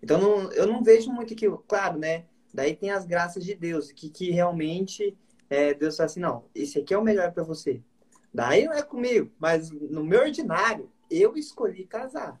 [0.00, 1.50] Então, não, eu não vejo muito que.
[1.66, 2.24] Claro, né?
[2.54, 5.16] Daí tem as graças de Deus, que, que realmente
[5.50, 7.82] é, Deus fala assim: não, esse aqui é o melhor para você.
[8.32, 12.40] Daí não é comigo, mas no meu ordinário, eu escolhi casar.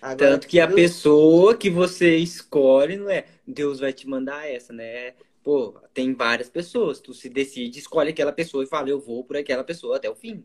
[0.00, 4.46] Agora, Tanto que a Deus- pessoa que você escolhe não é Deus vai te mandar
[4.48, 5.14] essa, né?
[5.42, 7.00] Pô, tem várias pessoas.
[7.00, 10.14] Tu se decide, escolhe aquela pessoa e fala, eu vou por aquela pessoa até o
[10.14, 10.44] fim.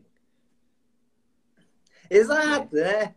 [2.10, 3.14] Exato, é.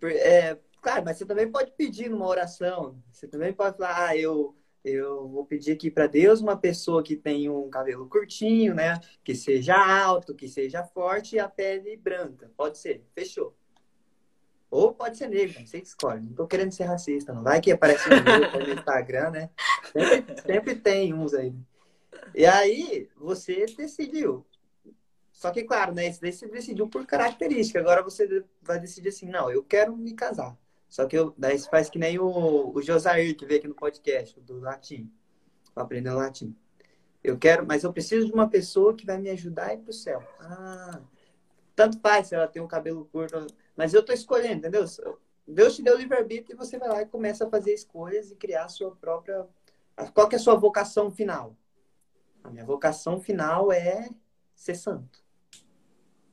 [0.00, 0.58] Por- é.
[0.82, 3.02] Claro, mas você também pode pedir numa oração.
[3.10, 4.55] Você também pode falar, ah, eu,
[4.88, 9.00] eu vou pedir aqui para Deus uma pessoa que tenha um cabelo curtinho, né?
[9.24, 12.50] Que seja alto, que seja forte e a pele branca.
[12.56, 13.54] Pode ser, fechou.
[14.70, 16.22] Ou pode ser negro, você escolhe.
[16.22, 17.42] Não tô querendo ser racista, não.
[17.42, 19.50] Vai que aparece um no Instagram, né?
[19.92, 21.54] Sempre, sempre tem uns aí.
[22.34, 24.46] E aí, você decidiu.
[25.32, 26.12] Só que, claro, né?
[26.12, 27.78] Você decidiu por característica.
[27.78, 30.56] Agora você vai decidir assim, não, eu quero me casar.
[30.96, 33.74] Só que eu, daí você faz que nem o, o Josair, que veio aqui no
[33.74, 35.12] podcast, do latim.
[35.74, 36.56] Pra aprender o latim.
[37.22, 39.92] Eu quero, mas eu preciso de uma pessoa que vai me ajudar a ir pro
[39.92, 40.26] céu.
[40.40, 41.02] Ah,
[41.74, 43.46] tanto faz se ela tem um cabelo curto.
[43.76, 44.86] Mas eu tô escolhendo, entendeu?
[45.46, 48.64] Deus te deu livre-arbítrio e você vai lá e começa a fazer escolhas e criar
[48.64, 49.46] a sua própria.
[50.14, 51.54] Qual que é a sua vocação final?
[52.42, 54.08] A minha vocação final é
[54.54, 55.22] ser santo.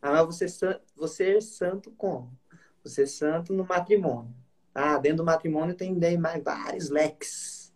[0.02, 2.32] Ah, mas você, você é santo como?
[2.82, 4.42] Você é santo no matrimônio.
[4.74, 7.72] Ah, dentro do matrimônio tem mais vários leques.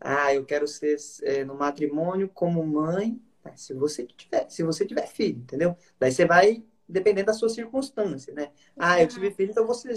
[0.00, 3.20] Ah, eu quero ser é, no matrimônio como mãe.
[3.56, 5.76] Se você tiver, se você tiver filho, entendeu?
[5.98, 8.50] Daí você vai dependendo da sua circunstância, né?
[8.76, 9.94] Ah, eu tive filho, então vou ser,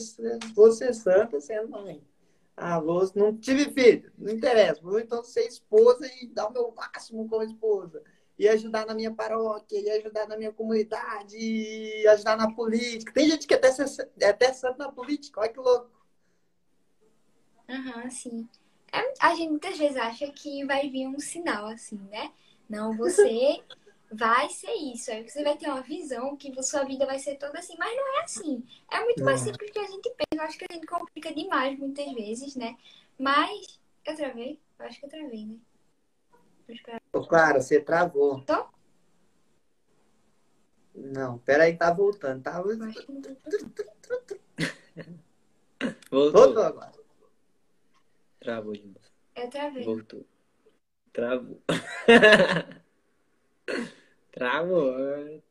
[0.55, 2.01] vou ser santa sendo mãe.
[2.55, 4.81] Ah, vou, não tive filho, não interessa.
[4.81, 8.01] Vou então ser esposa e dar o meu máximo como esposa.
[8.39, 13.11] E ajudar na minha paróquia, e ajudar na minha comunidade, e ajudar na política.
[13.11, 15.96] Tem gente que até, ser, é até santo na política, olha que louco.
[17.69, 18.47] Aham, sim.
[18.91, 22.31] É, a gente muitas vezes acha que vai vir um sinal assim, né?
[22.69, 23.61] Não, você
[24.11, 25.11] vai ser isso.
[25.11, 28.19] Aí você vai ter uma visão que sua vida vai ser toda assim, mas não
[28.19, 28.63] é assim.
[28.91, 29.47] É muito mais Não.
[29.47, 30.27] simples do que a gente pensa.
[30.33, 32.77] Eu acho que a gente complica demais muitas vezes, né?
[33.19, 33.79] Mas.
[34.05, 34.59] Eu travei?
[34.79, 35.57] Eu acho que eu travei, né?
[37.11, 38.41] Vou Clara, você travou.
[38.41, 38.67] Tô?
[40.95, 42.41] Não, peraí, tá voltando.
[42.43, 42.61] Tá...
[46.09, 46.31] Voltou.
[46.31, 46.96] Voltou agora.
[48.47, 48.99] Travou de novo.
[49.35, 49.83] Eu travei.
[49.83, 50.25] Voltou.
[51.11, 51.61] Travou.
[54.31, 55.43] Travou.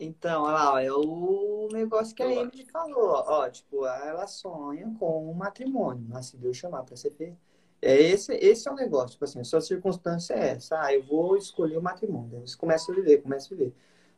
[0.00, 4.26] Então, olha lá, ó, é o negócio que a Emily falou, ó, ó, tipo, ela
[4.26, 7.38] sonha com um matrimônio, mas se Deus chamar pra ser feito.
[7.80, 11.04] É esse, esse é o negócio, tipo assim, a sua circunstância é essa, ah, eu
[11.04, 13.72] vou escolher o matrimônio, daí você começa a viver, começa a viver.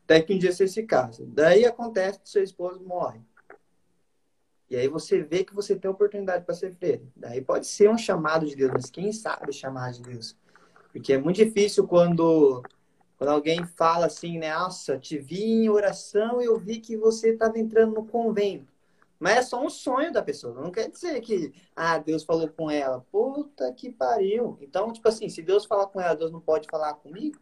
[0.05, 1.27] Até que um dia você se casa.
[1.27, 3.21] Daí acontece que seu esposo morre.
[4.71, 7.11] E aí você vê que você tem oportunidade para ser freio.
[7.15, 10.37] Daí pode ser um chamado de Deus, mas quem sabe chamar de Deus?
[10.93, 12.63] Porque é muito difícil quando
[13.17, 14.53] quando alguém fala assim, né?
[14.53, 18.73] Nossa, te vi em oração e eu vi que você estava entrando no convento.
[19.19, 20.61] Mas é só um sonho da pessoa.
[20.61, 23.01] Não quer dizer que, ah, Deus falou com ela.
[23.11, 24.59] Puta que pariu.
[24.61, 27.39] Então, tipo assim, se Deus falar com ela, Deus não pode falar comigo?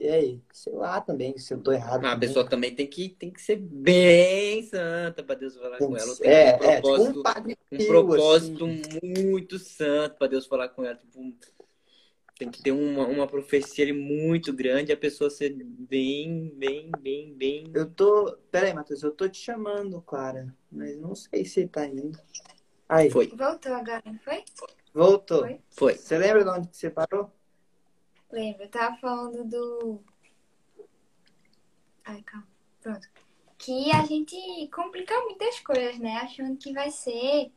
[0.00, 0.42] E aí?
[0.52, 2.04] Sei lá também, se eu tô errado.
[2.04, 2.20] A também.
[2.20, 6.16] pessoa também tem que, tem que ser bem santa pra Deus falar com ela.
[6.16, 9.00] Tem é, um é, tipo propósito, um padre um propósito assim.
[9.02, 10.94] muito santo pra Deus falar com ela.
[10.94, 11.34] Tipo,
[12.38, 17.34] tem que ter uma, uma profecia ali muito grande, a pessoa ser bem, bem, bem,
[17.34, 17.70] bem.
[17.74, 18.38] Eu tô.
[18.52, 20.54] Pera aí, Matheus, eu tô te chamando, Clara.
[20.70, 22.16] Mas não sei se tá indo.
[22.88, 24.44] Aí, Foi, Voltou agora, não foi?
[24.94, 25.40] voltou.
[25.40, 25.60] Foi?
[25.68, 25.94] foi.
[25.96, 27.30] Você lembra de onde você parou?
[28.30, 30.00] Lembra, eu tava falando do.
[32.04, 32.46] Ai, calma.
[32.80, 33.08] Pronto.
[33.56, 36.18] Que a gente complica muitas coisas, né?
[36.18, 37.50] Achando que vai ser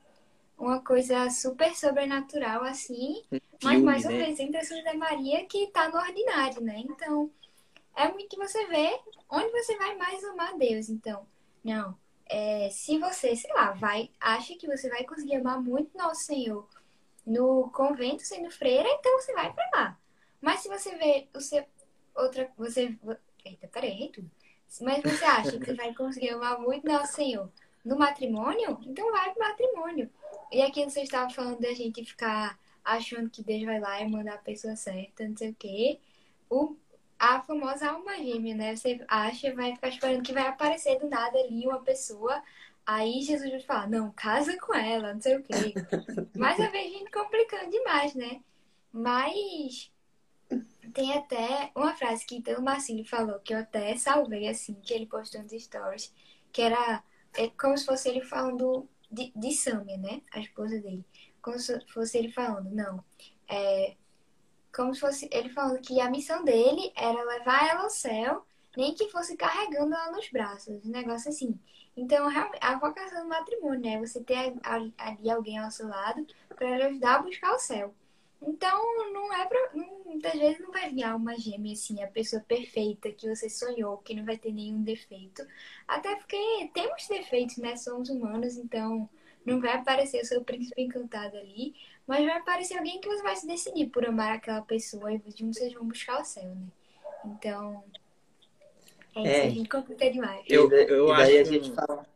[0.57, 3.23] uma coisa super sobrenatural assim.
[3.31, 3.41] Mas
[3.73, 4.25] Filme, mais uma né?
[4.25, 6.79] vez, entra Santa Maria que tá no ordinário, né?
[6.79, 7.29] Então,
[7.95, 10.89] é muito que você vê onde você vai mais amar Deus.
[10.89, 11.27] Então,
[11.63, 11.97] não.
[12.25, 16.67] É, se você, sei lá, vai, acha que você vai conseguir amar muito Nosso Senhor
[17.25, 20.00] no convento sendo freira, então você vai pra lá.
[20.41, 21.63] Mas se você vê o seu
[22.15, 22.97] outra, você,
[23.45, 24.30] eita, peraí, tudo.
[24.82, 27.51] Mas você acha que você vai conseguir amar muito Nosso Senhor
[27.84, 30.10] no matrimônio, então vai pro matrimônio.
[30.52, 34.35] E aqui você estava falando da gente ficar achando que Deus vai lá e mandar
[34.35, 36.00] a pessoa certa, não sei o quê.
[36.50, 36.75] O,
[37.19, 38.75] a famosa alma gêmea, né?
[38.75, 42.42] Você acha, vai ficar esperando que vai aparecer do nada ali uma pessoa.
[42.85, 45.73] Aí Jesus vai falar, não, casa com ela, não sei o quê.
[46.35, 48.42] Mas a vez a gente complicando demais, né?
[48.92, 49.90] Mas
[50.94, 55.06] tem até uma frase que o Marcinho falou, que eu até salvei, assim, que ele
[55.06, 56.13] postou nos stories,
[56.52, 57.04] que era
[57.34, 60.21] é como se fosse ele falando de, de Samia, né?
[60.32, 61.06] A esposa dele.
[61.42, 63.04] Como se fosse ele falando, não.
[63.48, 63.96] É,
[64.73, 68.94] como se fosse ele falando que a missão dele era levar ela ao céu, nem
[68.94, 70.86] que fosse carregando ela nos braços.
[70.86, 71.60] Um negócio assim.
[71.96, 72.27] Então,
[72.62, 74.00] a vocação do matrimônio, né?
[74.00, 74.54] Você ter
[74.98, 76.25] ali alguém ao seu lado
[76.56, 77.94] para ajudar a buscar o céu.
[78.42, 79.71] Então, não é pra,
[80.06, 84.15] muitas vezes não vai vir uma gêmea assim, a pessoa perfeita que você sonhou, que
[84.15, 85.46] não vai ter nenhum defeito.
[85.87, 87.75] Até porque temos defeitos, né?
[87.75, 89.08] Somos humanos, então
[89.46, 91.75] não vai aparecer o seu príncipe encantado ali,
[92.08, 95.73] mas vai aparecer alguém que você vai se decidir por amar aquela pessoa e vocês
[95.73, 96.67] vão buscar o céu, né?
[97.25, 97.83] Então,
[99.15, 99.37] é, é.
[99.37, 100.44] isso, a gente complica demais.
[100.50, 102.08] Eu, eu e daí acho a gente fala.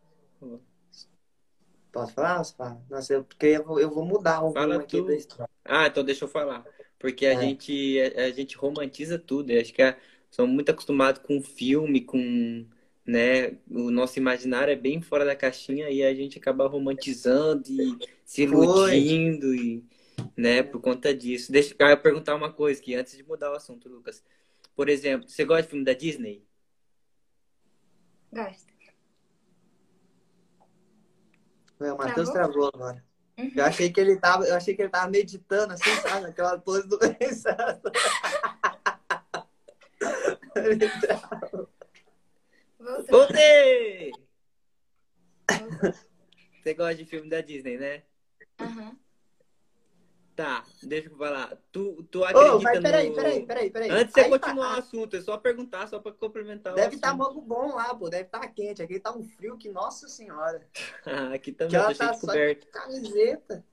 [1.91, 2.37] Posso falar?
[2.37, 2.77] Posso falar?
[2.89, 5.54] Nossa, eu, porque eu vou, eu vou mudar um pouco aqui da história.
[5.65, 6.63] Ah, então deixa eu falar.
[6.99, 7.39] Porque a, é.
[7.39, 9.51] gente, a, a, gente romantiza tudo.
[9.51, 9.97] Eu acho que é,
[10.29, 12.65] somos muito acostumados com filme, com.
[13.05, 13.57] Né?
[13.69, 18.43] O nosso imaginário é bem fora da caixinha e a gente acaba romantizando e se
[18.43, 19.83] iludindo e,
[20.35, 21.51] né, por conta disso.
[21.51, 24.23] Deixa eu perguntar uma coisa aqui, antes de mudar o assunto, Lucas.
[24.75, 26.43] Por exemplo, você gosta de filme da Disney?
[28.33, 28.73] Gosto.
[31.79, 33.03] O Matheus travou agora.
[33.37, 33.51] Uhum.
[33.55, 36.27] Eu achei que ele tava, eu achei que ele tava meditando assim, sabe?
[36.27, 36.97] Aquela pose do
[43.09, 44.13] Voltei!
[46.61, 48.03] Você gosta de filme da Disney, né?
[48.59, 48.89] Aham.
[48.89, 49.04] Uhum.
[50.35, 51.57] Tá, deixa eu falar.
[51.71, 53.15] Tu, tu acredita oh, mas peraí, no...
[53.15, 53.89] peraí, peraí, peraí.
[53.89, 54.75] Antes de você continuar tá...
[54.75, 58.09] o assunto, é só perguntar, só pra complementar Deve estar tá muito bom lá, pô.
[58.09, 58.83] Deve estar tá quente.
[58.83, 60.67] Aqui tá um frio que, nossa senhora.
[61.33, 62.67] aqui também, que ela tá só coberto.
[62.67, 63.65] camiseta.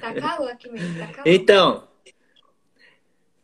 [0.00, 1.28] Tá calor aqui mesmo, tá calor.
[1.28, 1.88] Então,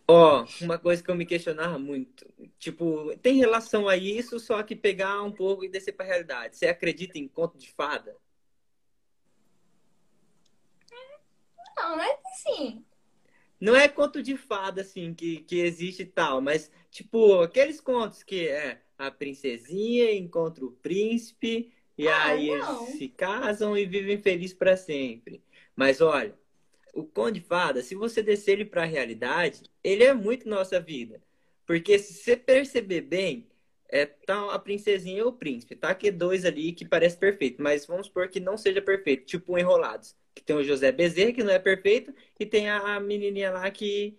[0.09, 2.27] ó, uma coisa que eu me questionava muito.
[2.59, 6.57] Tipo, tem relação a isso, só que pegar um pouco e descer pra realidade.
[6.57, 8.17] Você acredita em conto de fada?
[11.77, 12.85] Não, não é assim.
[13.61, 18.23] Não é conto de fada, assim, que, que existe e tal, mas, tipo, aqueles contos
[18.23, 22.85] que é a princesinha encontra o príncipe e ah, aí não.
[22.85, 25.43] eles se casam e vivem felizes para sempre.
[25.75, 26.35] Mas olha,
[26.93, 30.81] o conto de fada, se você descer ele para a realidade, ele é muito nossa
[30.81, 31.23] vida.
[31.67, 33.49] Porque se você perceber bem,
[33.89, 35.95] é tá a princesinha e o príncipe, tá?
[35.95, 40.15] Que dois ali que parece perfeito, mas vamos supor que não seja perfeito, tipo Enrolados
[40.35, 44.19] que tem o José Bezerra, que não é perfeito, e tem a menininha lá que,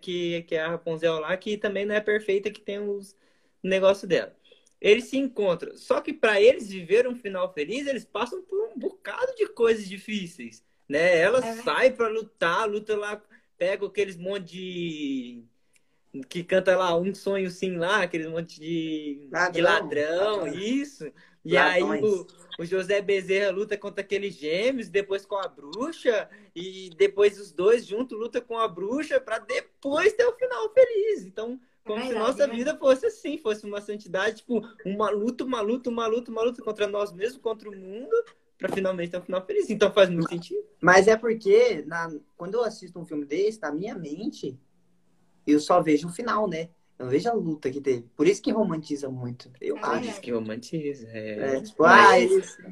[0.00, 3.16] que, que é a Rapunzel lá, que também não é perfeita, que tem os
[3.62, 4.34] negócios dela.
[4.80, 5.76] Eles se encontram.
[5.76, 9.88] Só que para eles viver um final feliz, eles passam por um bocado de coisas
[9.88, 10.64] difíceis.
[10.88, 11.18] Né?
[11.18, 11.54] Ela é.
[11.62, 13.22] sai para lutar, luta lá,
[13.56, 15.44] pega aqueles monte de.
[16.28, 20.48] que canta lá um sonho sim lá, aqueles monte de ladrão, de ladrão, ladrão.
[20.48, 21.12] isso.
[21.44, 22.26] E aí o,
[22.58, 27.86] o José Bezerra luta contra aqueles gêmeos, depois com a bruxa, e depois os dois
[27.86, 31.24] juntos lutam com a bruxa para depois ter o final feliz.
[31.24, 32.54] Então, como é se nossa né?
[32.54, 36.62] vida fosse assim, fosse uma santidade, tipo, uma luta, uma luta, uma luta, uma luta
[36.62, 38.14] contra nós mesmos, contra o mundo,
[38.56, 39.68] para finalmente ter um final feliz.
[39.68, 40.64] Então faz muito sentido.
[40.80, 44.56] Mas é porque, na, quando eu assisto um filme desse, na minha mente,
[45.44, 46.70] eu só vejo o final, né?
[47.02, 48.02] Eu vejo a luta que teve.
[48.16, 49.50] Por isso que romantiza muito.
[49.60, 50.08] Eu é acho.
[50.08, 51.08] Isso que romantiza.
[51.08, 52.62] É, é tipo, ah, isso.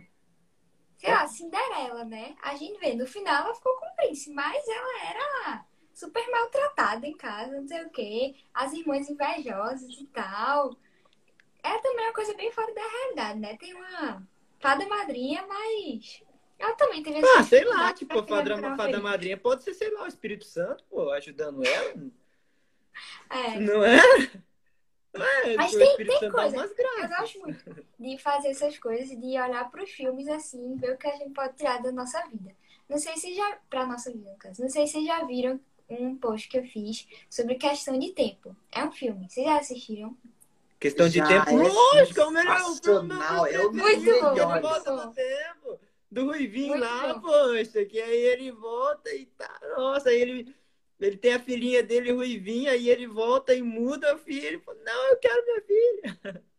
[0.96, 2.36] Sei lá, Cinderela, né?
[2.42, 5.64] A gente vê, no final ela ficou com o príncipe, mas ela era
[5.94, 8.34] super maltratada em casa, não sei o quê.
[8.54, 10.76] As irmãs invejosas e tal.
[11.62, 13.56] É também uma coisa bem fora da realidade, né?
[13.56, 14.26] Tem uma
[14.60, 16.22] fada madrinha, mas
[16.58, 20.04] ela também teve Ah, sei lá, tipo, a fada, fada madrinha pode ser, sei lá,
[20.04, 21.94] o Espírito Santo, pô, ajudando ela.
[23.30, 23.58] É.
[23.58, 23.96] Não é?
[25.12, 25.56] Não é?
[25.56, 26.56] Mas tem, tem coisa.
[26.56, 30.98] Eu gosto muito de fazer essas coisas, de olhar para os filmes assim, ver o
[30.98, 32.54] que a gente pode tirar da nossa vida.
[32.88, 33.58] Não sei se já.
[33.68, 34.62] Pra nossa vida, no caso.
[34.62, 38.56] Não sei se já viram um post que eu fiz sobre questão de tempo.
[38.70, 39.28] É um filme.
[39.28, 40.16] Vocês já assistiram?
[40.78, 41.50] Questão de já, tempo?
[41.50, 43.14] É Lógico, é o melhor filme.
[43.14, 44.32] O muito bom.
[44.32, 45.80] Ele volta do tempo.
[46.10, 47.20] Do Ruivinho muito lá, bom.
[47.20, 49.60] poxa, que aí ele volta e tá.
[49.76, 50.56] Nossa, aí ele
[51.00, 54.60] ele tem a filhinha dele ruivinha e ele volta e muda a filha.
[54.60, 56.42] Fala, Não, eu quero minha filha.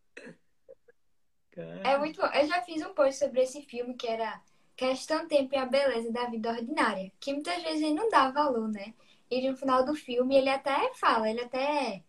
[1.84, 2.28] É muito bom.
[2.28, 4.42] Eu já fiz um post sobre esse filme que era
[4.76, 7.12] Questão Tempo e a Beleza da Vida Ordinária.
[7.20, 8.94] Que muitas vezes ele não dá valor, né?
[9.30, 12.04] E no final do filme ele até fala, ele até.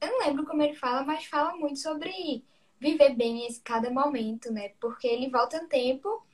[0.00, 2.44] Eu não lembro como ele fala, mas fala muito sobre
[2.78, 4.70] viver bem esse cada momento, né?
[4.80, 6.24] Porque ele volta no tempo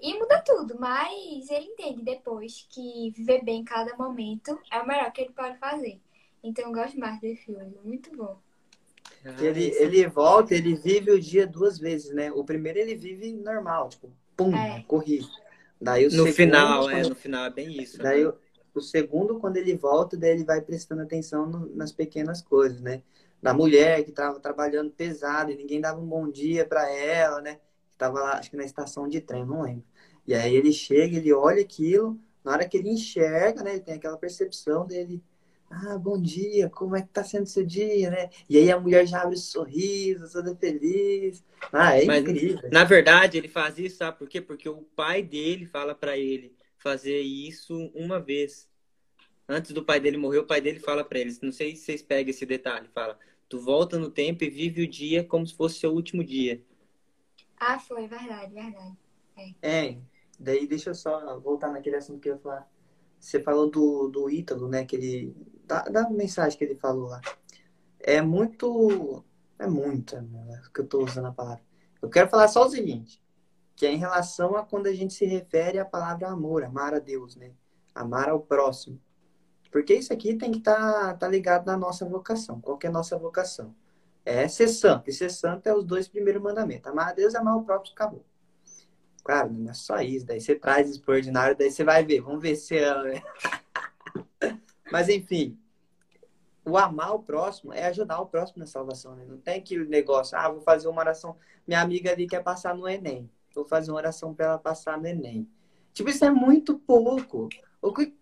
[0.00, 5.12] e muda tudo, mas ele entende depois que viver bem cada momento é o melhor
[5.12, 6.00] que ele pode fazer.
[6.42, 8.38] Então eu gosto mais desse filme, muito bom.
[9.40, 12.30] Ele, ele volta, ele vive o dia duas vezes, né?
[12.30, 14.84] O primeiro ele vive normal, tipo, pum, é.
[14.86, 15.26] corri.
[15.80, 17.96] Daí o no segundo, final, é, no final é bem isso.
[17.98, 18.28] Daí né?
[18.28, 18.34] o,
[18.74, 23.02] o, segundo, quando ele volta, daí ele vai prestando atenção no, nas pequenas coisas, né?
[23.42, 27.58] Da mulher que tava trabalhando pesado e ninguém dava um bom dia para ela, né?
[27.96, 29.84] Tava lá, acho que na estação de trem, não lembro.
[30.26, 33.72] E aí ele chega, ele olha aquilo, na hora que ele enxerga, né?
[33.74, 35.22] Ele tem aquela percepção dele.
[35.70, 38.30] Ah, bom dia, como é que tá sendo seu dia, né?
[38.48, 41.42] E aí a mulher já abre o sorriso, toda feliz.
[41.72, 42.68] Ah, é Mas, incrível.
[42.70, 44.40] Na verdade, ele faz isso, sabe por quê?
[44.40, 48.68] Porque o pai dele fala para ele fazer isso uma vez.
[49.48, 52.02] Antes do pai dele morrer, o pai dele fala para eles, não sei se vocês
[52.02, 53.18] pegam esse detalhe, fala:
[53.48, 56.62] "Tu volta no tempo e vive o dia como se fosse seu último dia".
[57.58, 58.96] Ah, foi, verdade, verdade.
[59.62, 59.98] É,
[60.38, 62.68] daí deixa eu só voltar naquele assunto que eu ia falar.
[63.18, 64.84] Você falou do, do Ítalo, né?
[64.84, 67.20] Que ele, da, da mensagem que ele falou lá.
[68.00, 69.24] É muito.
[69.58, 71.62] É muito, né, que eu tô usando a palavra.
[72.02, 73.22] Eu quero falar só o seguinte:
[73.76, 76.98] que é em relação a quando a gente se refere à palavra amor, amar a
[76.98, 77.52] Deus, né?
[77.94, 79.00] Amar ao próximo.
[79.70, 82.60] Porque isso aqui tem que estar tá, tá ligado na nossa vocação.
[82.60, 83.74] Qual é a nossa vocação?
[84.24, 85.10] É ser santo.
[85.10, 86.90] E ser santo é os dois primeiros mandamentos.
[86.90, 88.24] Amar a Deus e amar o próprio, acabou.
[89.22, 90.26] Claro, não é só isso.
[90.26, 92.20] Daí você traz isso por ordinário, daí você vai ver.
[92.20, 93.10] Vamos ver se ama.
[94.92, 95.58] Mas enfim,
[96.64, 99.24] o amar o próximo é ajudar o próximo na salvação, né?
[99.26, 101.36] Não tem aquele negócio, ah, vou fazer uma oração.
[101.66, 103.30] Minha amiga ali quer passar no Enem.
[103.54, 105.48] Vou fazer uma oração para ela passar no Enem.
[105.92, 107.48] Tipo, isso é muito pouco.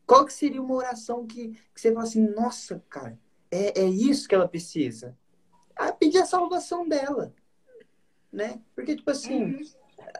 [0.07, 3.19] Qual que seria uma oração que, que você fala assim, nossa, cara,
[3.51, 5.17] é, é isso que ela precisa?
[5.77, 7.35] Ah, pedir a salvação dela.
[8.33, 8.61] Né?
[8.75, 9.61] Porque, tipo assim, uhum.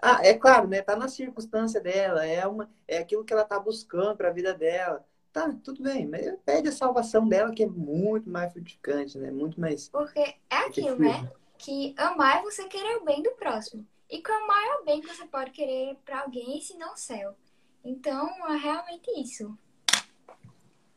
[0.01, 0.83] ah, é claro, né?
[0.83, 4.53] Tá na circunstância dela, é, uma, é aquilo que ela tá buscando para a vida
[4.53, 5.05] dela.
[5.33, 9.31] Tá, tudo bem, mas pede a salvação dela, que é muito mais frutificante, né?
[9.31, 9.89] Muito mais.
[9.89, 11.31] Porque é aquilo, né?
[11.57, 13.87] Que amar é você querer o bem do próximo.
[14.11, 16.99] E qual é o maior bem que você pode querer para alguém, se não o
[16.99, 17.35] céu?
[17.83, 19.57] Então, é realmente isso.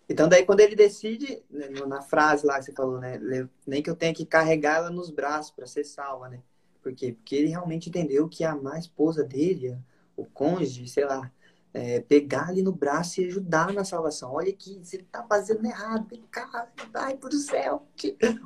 [0.08, 3.20] Então, daí, quando ele decide, né, na frase lá que você falou, né?
[3.66, 6.42] Nem que eu tenha que carregar ela nos braços para ser salva, né?
[6.82, 7.14] Por quê?
[7.14, 9.78] Porque ele realmente entendeu que amar a esposa dele,
[10.16, 11.32] o cônjuge, sei lá,
[11.74, 14.32] é, pegar ali no braço e ajudar na salvação.
[14.32, 17.86] Olha aqui, você tá fazendo errado, cara, vai pro céu.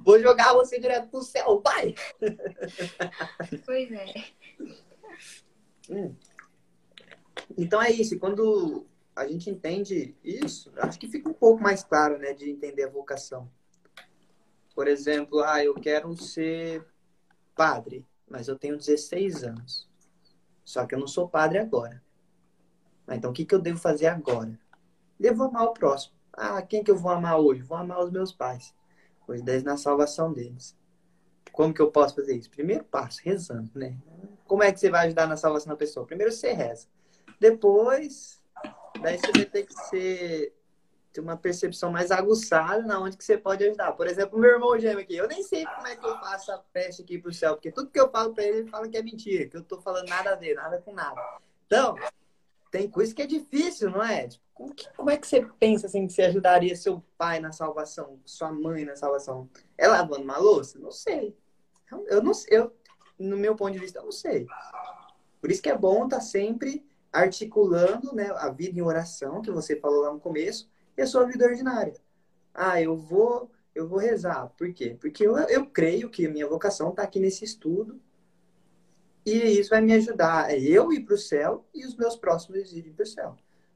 [0.04, 1.94] Vou jogar você direto pro céu, vai!
[3.66, 4.14] Pois é.
[5.90, 6.16] Hum.
[7.58, 8.18] Então é isso.
[8.18, 8.86] Quando
[9.20, 12.90] a gente entende isso, acho que fica um pouco mais claro, né, de entender a
[12.90, 13.52] vocação.
[14.74, 16.86] Por exemplo, ah, eu quero ser
[17.54, 19.90] padre, mas eu tenho 16 anos.
[20.64, 22.02] Só que eu não sou padre agora.
[23.10, 24.58] Então, o que, que eu devo fazer agora?
[25.20, 26.16] Devo amar o próximo.
[26.32, 27.62] Ah, quem que eu vou amar hoje?
[27.62, 28.74] Vou amar os meus pais.
[29.26, 30.78] Pois dez na salvação deles.
[31.52, 32.50] Como que eu posso fazer isso?
[32.50, 33.98] Primeiro passo, rezando, né?
[34.46, 36.06] Como é que você vai ajudar na salvação da pessoa?
[36.06, 36.88] Primeiro você reza.
[37.38, 38.39] Depois,
[39.02, 40.54] daí você vai ter que ser
[41.12, 43.94] ter uma percepção mais aguçada na onde que você pode ajudar.
[43.94, 46.60] Por exemplo, meu irmão gêmeo aqui, eu nem sei como é que eu faço a
[46.72, 49.02] prece aqui pro céu, porque tudo que eu falo para ele, ele fala que é
[49.02, 51.20] mentira, que eu tô falando nada a ver, nada com nada.
[51.66, 51.96] Então,
[52.72, 54.28] tem coisa que é difícil, não é?
[54.28, 57.52] Tipo, como, que, como, é que você pensa assim que você ajudaria seu pai na
[57.52, 59.50] salvação, sua mãe na salvação?
[59.78, 60.78] É lavando uma louça?
[60.78, 61.36] Não sei.
[62.08, 62.58] Eu não sei.
[62.58, 62.76] Eu,
[63.18, 64.46] no meu ponto de vista, eu não sei.
[65.42, 69.52] Por isso que é bom estar tá sempre articulando né, a vida em oração, que
[69.52, 71.94] você falou lá no começo, e a sua vida ordinária.
[72.54, 74.48] Ah, eu vou, eu vou rezar.
[74.58, 74.98] Por quê?
[75.00, 78.00] Porque eu, eu creio que a minha vocação está aqui nesse estudo
[79.26, 80.52] e isso vai me ajudar.
[80.52, 83.36] É eu ir para o céu e os meus próximos irem para o céu.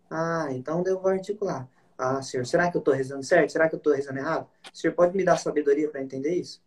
[0.10, 1.70] Ah, então eu vou articular.
[1.98, 3.52] Ah, senhor, será que eu estou rezando certo?
[3.52, 4.48] Será que eu estou rezando errado?
[4.74, 6.62] O senhor pode me dar sabedoria para entender isso?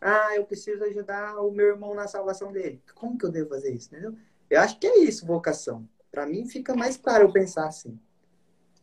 [0.00, 2.80] Ah, eu preciso ajudar o meu irmão na salvação dele.
[2.94, 3.88] Como que eu devo fazer isso?
[3.88, 4.14] Entendeu?
[4.48, 5.88] Eu acho que é isso, vocação.
[6.18, 7.96] Para mim fica mais claro eu pensar assim.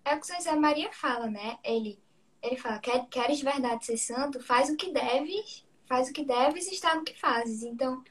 [0.05, 1.59] É o que José Maria fala, né?
[1.65, 1.99] Ele,
[2.41, 4.41] ele fala: Quer, queres de verdade ser santo?
[4.41, 7.63] Faz o que deves, faz o que deves e está no que fazes.
[7.63, 8.01] Então,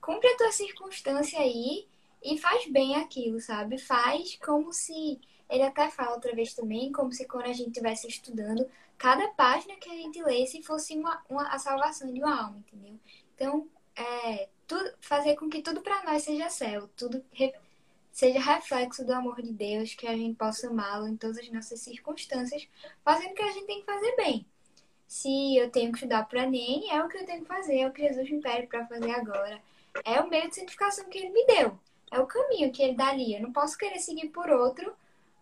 [0.00, 1.86] cumpre a tua circunstância aí
[2.24, 3.76] e faz bem aquilo, sabe?
[3.76, 5.20] Faz como se.
[5.50, 8.66] Ele até fala outra vez também, como se quando a gente estivesse estudando,
[8.96, 12.98] cada página que a gente lesse fosse uma, uma, a salvação de uma alma, entendeu?
[13.34, 17.22] Então, é, tudo, fazer com que tudo para nós seja céu, tudo
[18.20, 21.80] seja reflexo do amor de Deus, que a gente possa amá-lo em todas as nossas
[21.80, 22.68] circunstâncias,
[23.04, 24.46] fazendo o que a gente tem que fazer bem.
[25.06, 27.88] Se eu tenho que estudar para Enem, é o que eu tenho que fazer, é
[27.88, 29.60] o que Jesus me pede para fazer agora
[30.04, 31.78] é o meio de santificação que ele me deu.
[32.10, 33.34] É o caminho que ele dá ali.
[33.34, 34.92] Eu não posso querer seguir por outro,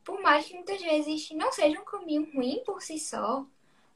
[0.05, 3.47] por mais que muitas vezes não seja um caminho ruim por si só,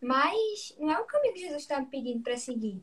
[0.01, 2.83] mas não é o caminho que Jesus está me pedindo para seguir.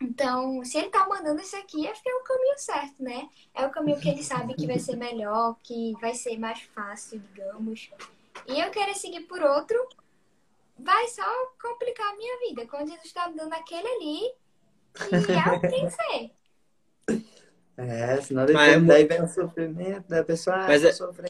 [0.00, 3.28] Então, se ele está mandando isso aqui, é porque é o caminho certo, né?
[3.54, 7.18] É o caminho que ele sabe que vai ser melhor, que vai ser mais fácil,
[7.18, 7.90] digamos.
[8.46, 9.76] E eu querer seguir por outro,
[10.78, 11.24] vai só
[11.60, 12.66] complicar a minha vida.
[12.66, 14.32] Quando Jesus está dando aquele ali,
[15.10, 16.30] e é o que tem que ser.
[17.76, 20.88] É, senão depois Mas é daí muito- vem o sofrimento da pessoa, ah, Mas tô
[20.88, 21.28] é- sofrendo.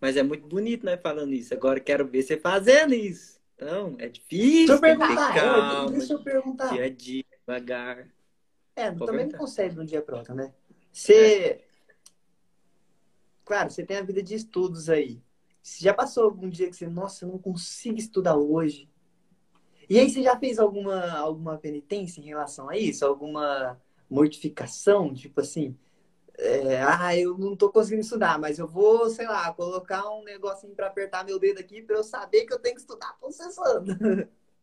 [0.00, 1.52] Mas é muito bonito, né, falando isso.
[1.52, 3.39] Agora eu quero ver você fazendo isso.
[3.60, 6.72] Então, é difícil, Deixa eu perguntar, é, calma, deixa eu perguntar.
[6.72, 8.08] dia a dia, devagar.
[8.74, 10.54] É, Pode também não consegue de um dia para outro, né?
[10.90, 11.62] Você.
[13.44, 15.20] Claro, você tem a vida de estudos aí.
[15.62, 18.88] Você já passou algum dia que você, nossa, eu não consigo estudar hoje?
[19.90, 23.04] E aí você já fez alguma, alguma penitência em relação a isso?
[23.04, 25.12] Alguma mortificação?
[25.12, 25.76] Tipo assim,
[26.40, 30.74] é, ah, eu não tô conseguindo estudar, mas eu vou, sei lá, colocar um negocinho
[30.74, 33.86] para apertar meu dedo aqui para eu saber que eu tenho que estudar processando.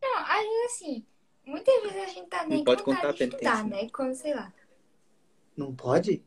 [0.02, 1.06] Não, às vezes assim,
[1.46, 3.84] muitas vezes a gente tá nem Não com pode contar vontade de a estudar, penitência.
[3.86, 3.90] né?
[3.92, 4.54] Quando, sei lá.
[5.56, 6.24] Não pode?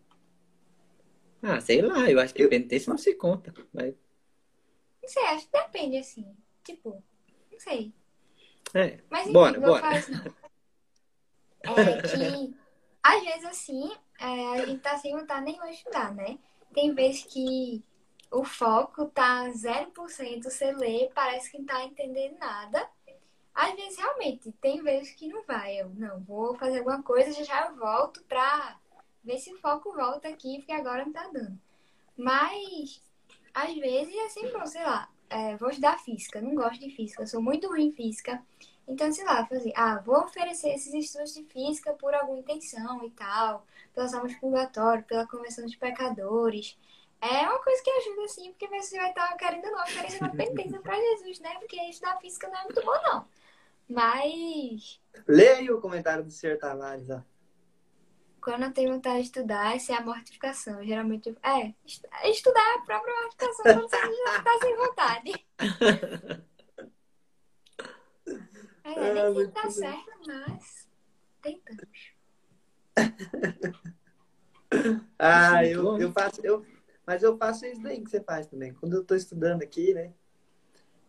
[1.43, 3.53] Ah, sei lá, eu acho que Eu- penitência não se conta.
[3.73, 3.95] Mas,
[5.03, 6.37] Não sei, acho que depende, assim.
[6.63, 7.03] Tipo,
[7.51, 7.93] não sei.
[8.75, 9.81] é, Mas enfim, Bora, bora.
[9.81, 10.41] falar não.
[11.63, 12.55] É que,
[13.03, 13.91] às vezes, assim,
[14.21, 16.39] é, a gente tá sem nenhuma de estudar, né?
[16.75, 17.83] Tem vezes que
[18.31, 22.87] o foco tá 0%, você lê, parece que não tá entendendo nada.
[23.55, 25.81] Às vezes, realmente, tem vezes que não vai.
[25.81, 28.79] Eu, não, vou fazer alguma coisa, já já eu volto pra
[29.25, 31.59] ver se o foco volta aqui, porque agora não tá dando.
[32.17, 33.03] Mas,
[33.55, 37.27] às vezes, é sempre bom, sei lá, é, vou estudar física, não gosto de física,
[37.27, 38.45] sou muito ruim em física.
[38.87, 43.11] Então, sei lá, fazer, ah, vou oferecer esses estudos de física por alguma intenção e
[43.11, 43.65] tal,
[43.95, 46.79] pelas almas de purgatório, pela convenção dos pecadores.
[47.21, 50.35] É uma coisa que ajuda, assim, porque você vai estar querendo ou não oferecendo uma
[50.37, 51.55] penitência pra Jesus, né?
[51.59, 53.29] Porque estudar física não é muito bom, não.
[53.89, 56.59] Mas, aí o comentário do Sr.
[56.59, 57.21] Tavares, ó.
[58.41, 60.83] quando eu tenho vontade de estudar, essa é a mortificação.
[60.83, 65.47] Geralmente, eu- é, est- estudar é a própria mortificação quando você já tá sem vontade.
[68.83, 70.89] É, Ah, nem sempre muito dá certo, mas
[71.43, 72.13] tentamos.
[75.19, 76.65] Ah, eu, eu faço, eu,
[77.07, 78.73] mas eu faço isso daí que você faz também.
[78.75, 80.13] Quando eu tô estudando aqui, né?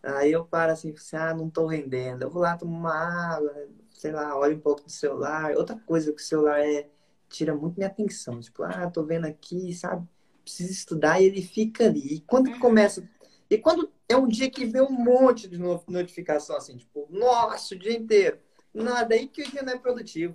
[0.03, 2.23] Aí eu paro assim, assim, ah, não tô rendendo.
[2.23, 5.55] Eu vou lá tomar uma água, sei lá, olho um pouco do celular.
[5.55, 6.89] Outra coisa que o celular é,
[7.29, 8.39] tira muito minha atenção.
[8.39, 10.07] Tipo, ah, tô vendo aqui, sabe?
[10.43, 12.15] Preciso estudar e ele fica ali.
[12.15, 13.07] E quando que começa.
[13.49, 17.75] E quando é um dia que vem um monte de no- notificação, assim, tipo, nossa,
[17.75, 18.39] o dia inteiro.
[18.73, 20.33] Não, daí que o dia não é produtivo.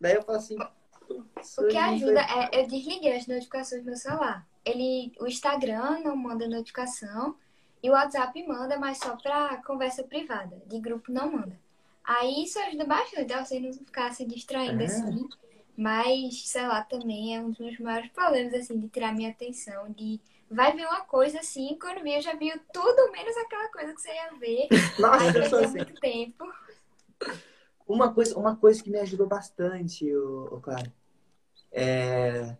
[0.00, 0.56] Daí eu falo assim.
[1.06, 4.46] "Putz, O que ajuda é eu desliguei as notificações do meu celular.
[4.64, 7.36] Ele, o Instagram não manda notificação
[7.82, 10.60] e o WhatsApp manda, mas só pra conversa privada.
[10.66, 11.58] De grupo não manda.
[12.02, 14.86] Aí isso ajuda bastante a você não ficar se distraindo É.
[14.86, 15.28] assim.
[15.76, 19.90] Mas, sei lá, também é um dos meus maiores problemas, assim, de tirar minha atenção.
[19.92, 20.18] De
[20.50, 24.00] vai ver uma coisa assim, quando vi, eu já vi tudo menos aquela coisa que
[24.00, 24.68] você ia ver.
[24.98, 25.76] Nossa, Aí eu assim.
[25.76, 26.44] muito tempo.
[27.86, 30.92] Uma coisa, uma coisa que me ajudou bastante, o, o Claro,
[31.72, 32.56] é,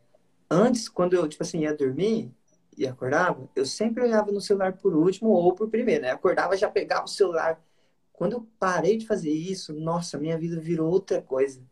[0.51, 2.33] antes, quando eu, tipo assim, ia dormir
[2.77, 6.11] e acordava, eu sempre olhava no celular por último ou por primeiro, né?
[6.11, 7.61] Acordava, já pegava o celular.
[8.13, 11.63] Quando eu parei de fazer isso, nossa, minha vida virou outra coisa.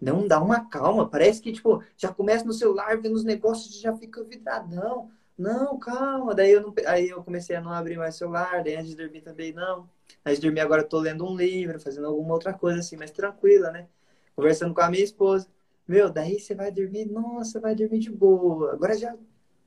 [0.00, 3.80] Não dá uma calma, parece que, tipo, já começa no celular, vendo os negócios e
[3.80, 5.10] já fica vidradão.
[5.36, 6.34] Não, calma.
[6.34, 9.22] Daí eu, não, aí eu comecei a não abrir mais celular, daí antes de dormir
[9.22, 9.88] também não.
[10.24, 13.10] Antes de dormir agora eu tô lendo um livro, fazendo alguma outra coisa assim, mais
[13.10, 13.88] tranquila, né?
[14.34, 15.48] Conversando com a minha esposa.
[15.86, 18.72] Meu, daí você vai dormir, nossa, vai dormir de boa.
[18.72, 19.16] Agora já,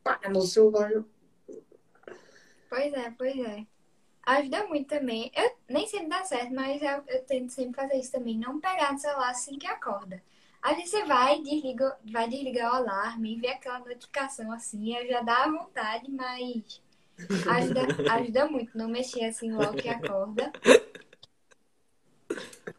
[0.03, 0.91] pá, no celular.
[2.69, 3.65] Pois é, pois é.
[4.23, 5.31] Ajuda muito também.
[5.35, 8.37] Eu nem sempre dá certo, mas eu, eu tento sempre fazer isso também.
[8.37, 10.21] Não pegar no celular assim que acorda.
[10.63, 15.47] Vezes você vai, desliga, vai desligar o alarme, vê aquela notificação assim, aí já dá
[15.47, 16.81] vontade, mas
[17.49, 17.81] ajuda,
[18.13, 20.51] ajuda muito não mexer assim logo que acorda.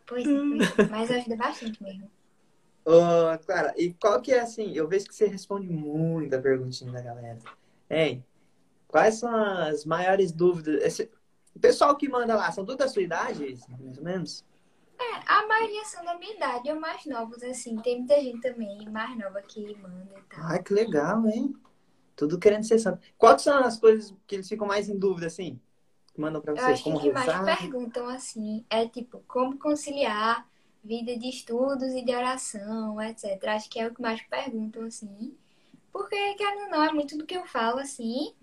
[0.06, 2.10] Pois é, mas ajuda bastante mesmo.
[2.84, 4.72] Ô, Clara, e qual que é assim?
[4.74, 7.38] Eu vejo que você responde muita perguntinha da galera.
[7.88, 8.24] Hein?
[8.88, 10.82] Quais são as maiores dúvidas?
[10.82, 11.10] Esse,
[11.54, 14.44] o pessoal que manda lá, são todos da sua idade, mais ou menos?
[14.98, 17.76] É, a maioria são da minha idade ou mais novos, assim.
[17.76, 20.44] Tem muita gente também mais nova que manda e tal.
[20.44, 21.54] Ai, que legal, hein?
[22.28, 23.00] Tudo querendo ser santo.
[23.18, 25.60] Quais são as coisas que eles ficam mais em dúvida, assim?
[26.14, 26.64] Que mandam pra Eu você?
[26.64, 27.44] acho que Como que mais rezar?
[27.44, 30.46] perguntam assim é tipo como conciliar
[30.84, 33.54] vida de estudos e de oração, etc.
[33.54, 35.36] Acho que é o que mais perguntam assim.
[35.92, 38.34] Porque, querendo ou não, é muito do que eu falo assim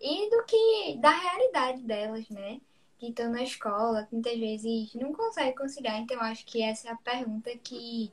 [0.00, 2.60] e do que da realidade delas, né?
[2.98, 5.98] Que estão na escola, que muitas vezes não conseguem conciliar.
[6.00, 8.12] Então, eu acho que essa é a pergunta que,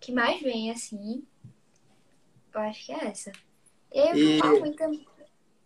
[0.00, 1.24] que mais vem assim.
[2.54, 3.32] Eu acho que é essa.
[3.96, 4.76] Eu E- falo muito.
[4.76, 5.04] Pode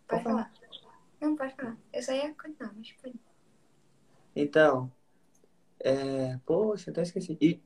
[0.07, 0.23] Pode falar.
[0.23, 0.53] falar.
[1.19, 1.77] Não, pode falar.
[1.91, 3.19] Eu só ia continuar, mas pode.
[4.33, 4.89] Então,
[5.81, 6.37] é...
[6.45, 7.37] poxa, até esqueci.
[7.41, 7.61] E...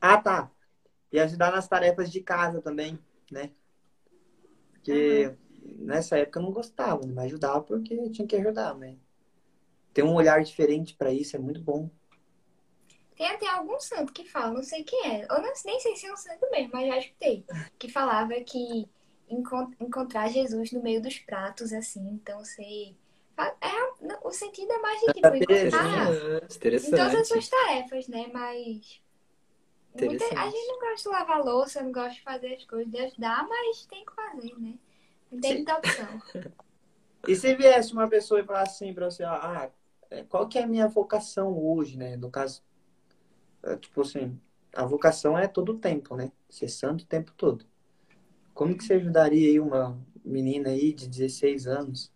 [0.00, 0.50] Ah, tá.
[1.12, 2.98] E ajudar nas tarefas de casa também,
[3.30, 3.52] né?
[4.72, 5.36] Porque uhum.
[5.86, 8.96] nessa época eu não gostava, mas ajudava porque tinha que ajudar, né?
[9.94, 11.88] Ter um olhar diferente para isso é muito bom.
[13.16, 15.24] Tem até algum santo que fala, não sei quem é.
[15.24, 17.44] Eu não, nem sei se é um santo mesmo, mas já escutei.
[17.78, 18.88] Que falava que
[19.30, 22.94] encontrar Jesus no meio dos pratos, assim, então você.
[23.60, 28.28] É, o sentido é mais de tipo, encontrar em todas as suas tarefas, né?
[28.32, 29.00] Mas.
[29.94, 32.98] Muita, a gente não gosta de lavar louça, não gosta de fazer as coisas, de
[32.98, 34.74] ajudar, mas tem que fazer, né?
[35.30, 36.22] Não tem muita opção.
[37.26, 39.70] E se viesse uma pessoa e falasse assim pra você, ah,
[40.10, 42.16] é, qual que é a minha vocação hoje, né?
[42.16, 42.62] No caso,
[43.62, 44.40] é, tipo assim,
[44.72, 46.30] a vocação é todo o tempo, né?
[46.48, 47.66] Ser santo o tempo todo.
[48.58, 52.12] Como que você ajudaria aí uma menina aí de 16 anos?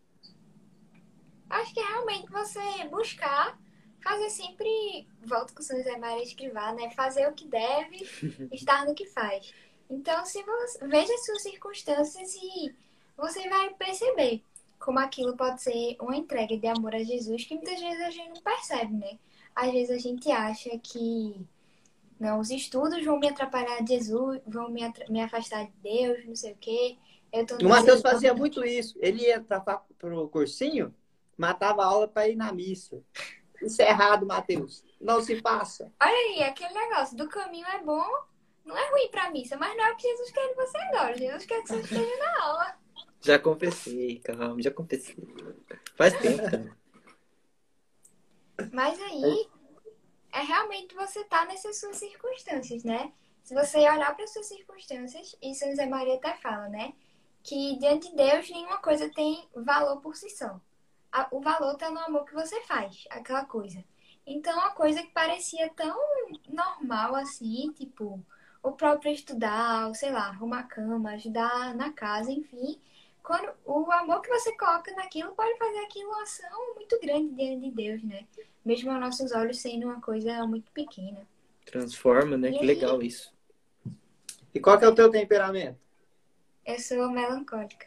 [1.48, 2.58] Acho que é realmente você
[2.90, 3.56] buscar
[4.02, 6.90] fazer sempre, volto com o São José Maria Escrivá, né?
[6.96, 8.08] Fazer o que deve,
[8.50, 9.54] estar no que faz.
[9.88, 12.74] Então, se você veja as suas circunstâncias e
[13.16, 14.42] você vai perceber
[14.80, 18.34] como aquilo pode ser uma entrega de amor a Jesus que muitas vezes a gente
[18.34, 19.16] não percebe, né?
[19.54, 21.46] Às vezes a gente acha que
[22.18, 26.36] não, os estudos vão me atrapalhar de Jesus, vão me, me afastar de Deus, não
[26.36, 26.96] sei o quê.
[27.62, 28.98] O Matheus fazia muito isso.
[29.00, 30.94] Ele ia para o cursinho,
[31.36, 33.02] matava a aula para ir na missa.
[33.62, 34.84] Isso é errado, Matheus.
[35.00, 35.92] Não se passa.
[36.00, 38.06] Olha aí, aquele negócio do caminho é bom,
[38.64, 41.16] não é ruim para missa, mas não é o que Jesus quer que você agora.
[41.16, 42.76] Jesus quer que você esteja na aula.
[43.20, 45.16] Já confessei, calma, já confessei.
[45.96, 46.76] Faz tempo, cara.
[48.72, 49.48] Mas aí
[50.32, 53.12] é realmente você estar tá nessas suas circunstâncias, né?
[53.44, 56.92] Se você olhar para suas circunstâncias, São José Maria até fala, né?
[57.42, 60.60] Que diante de Deus nenhuma coisa tem valor por si só.
[61.30, 63.84] O valor está no amor que você faz, aquela coisa.
[64.26, 65.96] Então, uma coisa que parecia tão
[66.48, 68.24] normal assim, tipo,
[68.62, 72.80] o próprio estudar, ou sei lá, arrumar cama, ajudar na casa, enfim,
[73.22, 77.60] quando o amor que você coloca naquilo pode fazer aquilo uma ação muito grande diante
[77.60, 78.26] de Deus, né?
[78.64, 81.26] Mesmo aos nossos olhos sendo uma coisa muito pequena.
[81.64, 82.50] Transforma, né?
[82.50, 82.66] E que aí...
[82.66, 83.32] legal isso.
[84.54, 85.78] E qual que é o teu temperamento?
[86.64, 87.86] Eu sou melancólica.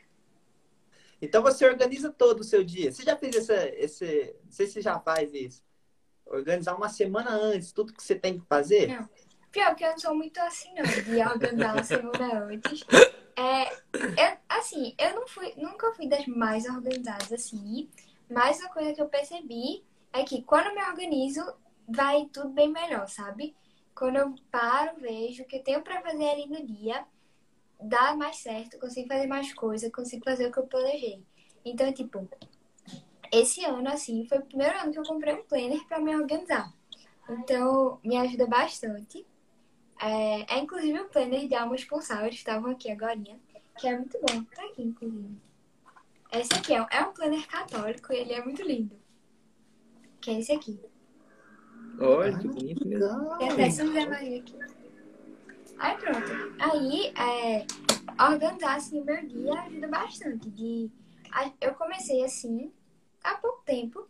[1.21, 2.91] Então você organiza todo o seu dia.
[2.91, 4.35] Você já fez esse, esse.
[4.43, 5.63] Não sei se você já faz isso.
[6.25, 8.87] Organizar uma semana antes, tudo que você tem que fazer?
[8.87, 9.09] Não.
[9.51, 12.83] Pior que eu não sou muito assim, não, de organizar uma semana antes.
[13.37, 17.89] É, eu, assim, eu não fui, nunca fui das mais organizadas assim,
[18.29, 19.83] mas a coisa que eu percebi
[20.15, 21.41] é que quando eu me organizo,
[21.87, 23.55] vai tudo bem melhor, sabe?
[23.93, 27.05] Quando eu paro, vejo o que eu tenho para fazer ali no dia,
[27.79, 31.23] dá mais certo, consigo fazer mais coisas, consigo fazer o que eu planejei.
[31.63, 32.27] Então, tipo,
[33.31, 36.73] esse ano, assim, foi o primeiro ano que eu comprei um planner para me organizar.
[37.29, 39.25] Então, me ajuda bastante.
[39.99, 43.17] É, é inclusive o planner de almas pulsar, eles estavam aqui agora,
[43.77, 44.43] que é muito bom.
[44.43, 45.37] Tá aqui, inclusive.
[46.31, 49.04] Esse aqui é, é um planner católico e ele é muito lindo.
[50.25, 50.79] Que é esse aqui.
[51.99, 53.37] Olha, que bonito mesmo.
[53.37, 54.57] Tem até São José Maria aqui.
[55.77, 56.31] Aí pronto.
[56.59, 57.67] Aí, é,
[58.19, 60.49] organizar assim o meu dia ajuda bastante.
[60.49, 60.89] De,
[61.61, 62.73] eu comecei assim,
[63.23, 64.09] há pouco tempo,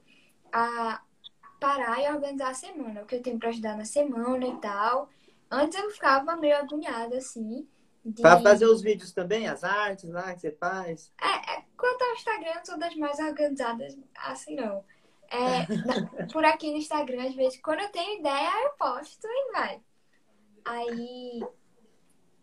[0.54, 1.02] a
[1.60, 3.02] parar e organizar a semana.
[3.02, 5.10] O que eu tenho pra ajudar na semana e tal.
[5.52, 7.68] Antes eu ficava meio agoniada, assim.
[8.06, 8.22] De...
[8.22, 11.12] Pra fazer os vídeos também, as artes lá que você faz?
[11.22, 14.82] É, é quanto ao Instagram, eu sou das mais organizadas, assim não.
[15.30, 19.82] É, por aqui no Instagram, às vezes, quando eu tenho ideia, eu posto e vai.
[20.64, 21.44] Aí,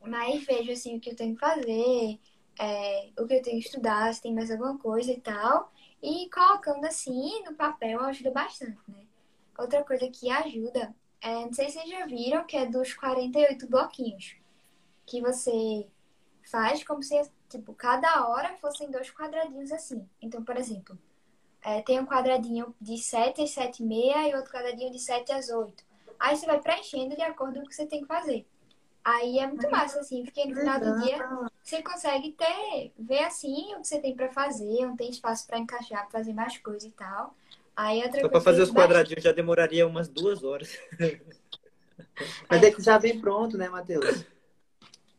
[0.05, 2.21] mas vejo assim o que eu tenho que fazer,
[2.59, 5.73] é, o que eu tenho que estudar, se tem mais alguma coisa e tal.
[6.03, 9.07] E colocando assim no papel ajuda bastante, né?
[9.57, 13.69] Outra coisa que ajuda é, não sei se vocês já viram, que é dos 48
[13.69, 14.37] bloquinhos.
[15.07, 15.87] Que você
[16.51, 17.15] faz como se,
[17.49, 20.09] tipo, cada hora fossem dois quadradinhos assim.
[20.21, 20.99] Então, por exemplo,
[21.63, 25.33] é, tem um quadradinho de 7 às 7 e meia e outro quadradinho de 7
[25.33, 25.85] às 8.
[26.19, 28.47] Aí você vai preenchendo de acordo com o que você tem que fazer.
[29.05, 31.19] Aí é muito massa, assim, porque no final do dia
[31.63, 35.59] você consegue ter, ver assim o que você tem para fazer, não tem espaço para
[35.59, 37.35] encaixar, pra fazer mais coisa e tal.
[37.75, 40.79] Aí outra Só para fazer os quadradinhos já demoraria umas duas horas.
[42.49, 44.25] Mas é que já vem pronto, né, Matheus?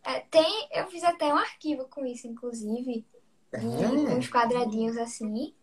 [0.03, 3.05] É, tem, eu fiz até um arquivo com isso, inclusive.
[3.51, 3.59] É.
[3.59, 5.53] Com uns quadradinhos assim.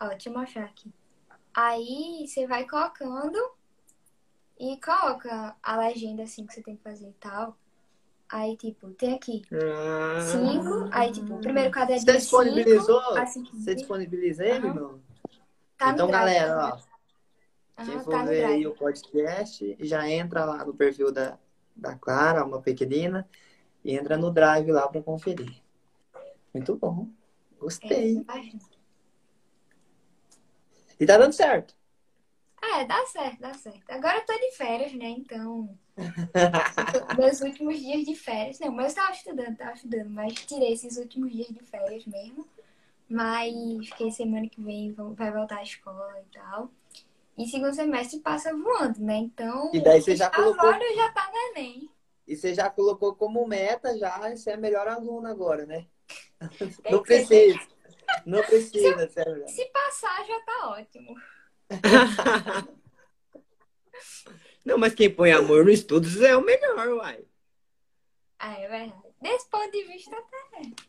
[0.00, 0.92] Ó, deixa eu mostrar aqui.
[1.54, 3.38] Aí você vai colocando
[4.58, 7.56] e coloca a legenda assim que você tem que fazer e tal.
[8.28, 10.20] Aí, tipo, tem aqui ah.
[10.20, 10.88] cinco.
[10.92, 12.12] Aí, tipo, o primeiro quadradinho.
[12.12, 13.00] Você disponibilizou?
[13.00, 14.74] Cinco, assim, você disponibiliza ele, uhum.
[14.74, 15.00] não?
[15.78, 16.80] Tá então, galera,
[17.78, 17.84] ó.
[17.84, 21.38] quem for tá ver aí o podcast, já entra lá no perfil da,
[21.74, 23.26] da Clara, uma pequenina,
[23.84, 25.62] e entra no Drive lá para conferir.
[26.52, 27.08] Muito bom.
[27.60, 28.18] Gostei.
[28.18, 28.77] É,
[31.00, 31.74] E tá dando certo.
[32.62, 33.90] É, dá certo, dá certo.
[33.90, 35.08] Agora eu tô de férias, né?
[35.10, 35.76] Então,
[37.18, 38.58] meus últimos dias de férias.
[38.58, 42.46] Não, mas eu tava estudando, tava estudando, mas tirei esses últimos dias de férias mesmo.
[43.08, 43.54] Mas
[43.88, 46.70] fiquei semana que vem, vai voltar à escola e tal.
[47.38, 49.16] E segundo semestre passa voando, né?
[49.18, 51.90] Então, E daí você já colocou- agora já tá no Enem.
[52.26, 55.86] E você já colocou como meta já ser a melhor aluna agora, né?
[56.90, 57.58] Não ser- precisa.
[58.26, 59.48] Não precisa a melhor.
[59.48, 61.14] Se passar, já tá ótimo.
[64.64, 67.24] Não, mas quem põe amor no estudos é o melhor, uai.
[68.38, 69.07] Ah, é verdade.
[69.20, 70.16] Desse ponto de vista,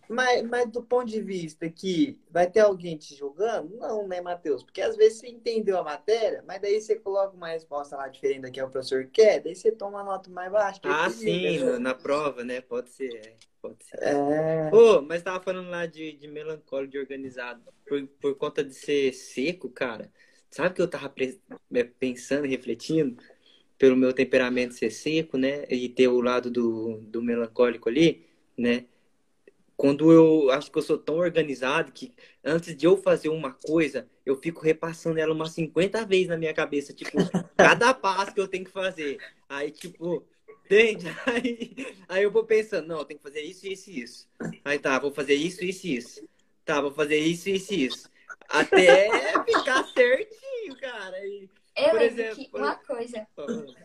[0.07, 3.75] Mas, mas do ponto de vista que vai ter alguém te julgando?
[3.77, 4.63] Não, né, Matheus?
[4.63, 8.41] Porque às vezes você entendeu a matéria, mas daí você coloca uma resposta lá diferente
[8.41, 10.79] da que o professor quer, daí você toma uma nota mais baixa.
[10.79, 12.61] que Ah, sim, julga, na, prova, né?
[12.61, 13.97] Pode ser, é, pode ser.
[14.03, 14.69] É.
[14.71, 17.63] Ô, mas tava falando lá de, de melancólico, de organizado.
[17.87, 20.11] Por, por conta de ser seco, cara.
[20.51, 21.11] Sabe que eu tava
[21.73, 23.21] é, pensando e refletindo?
[23.79, 25.65] Pelo meu temperamento ser seco, né?
[25.69, 28.85] E ter o lado do, do melancólico ali, né?
[29.75, 32.13] Quando eu acho que eu sou tão organizado que
[32.43, 36.53] antes de eu fazer uma coisa, eu fico repassando ela umas 50 vezes na minha
[36.53, 36.93] cabeça.
[36.93, 37.17] Tipo,
[37.55, 39.17] cada passo que eu tenho que fazer.
[39.47, 40.27] Aí, tipo,
[40.65, 41.07] entende?
[41.25, 44.27] Aí, aí eu vou pensando, não, tenho que fazer isso, isso e isso.
[44.65, 46.29] Aí tá, vou fazer isso, isso e isso.
[46.65, 48.09] Tá, vou fazer isso, isso e isso.
[48.49, 49.09] Até
[49.45, 51.25] ficar certinho, cara.
[51.25, 51.49] E,
[51.85, 53.27] eu Por lembro exemplo, que uma coisa,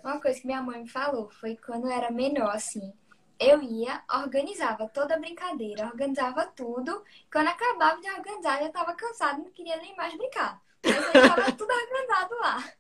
[0.03, 2.92] uma coisa que minha mãe me falou foi quando eu era menor, assim.
[3.38, 7.03] Eu ia, organizava toda a brincadeira, organizava tudo.
[7.32, 10.62] Quando acabava de organizar, eu já tava cansada, não queria nem mais brincar.
[10.84, 12.72] Mas eu tava tudo organizado lá.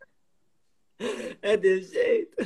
[1.42, 2.36] É desse jeito.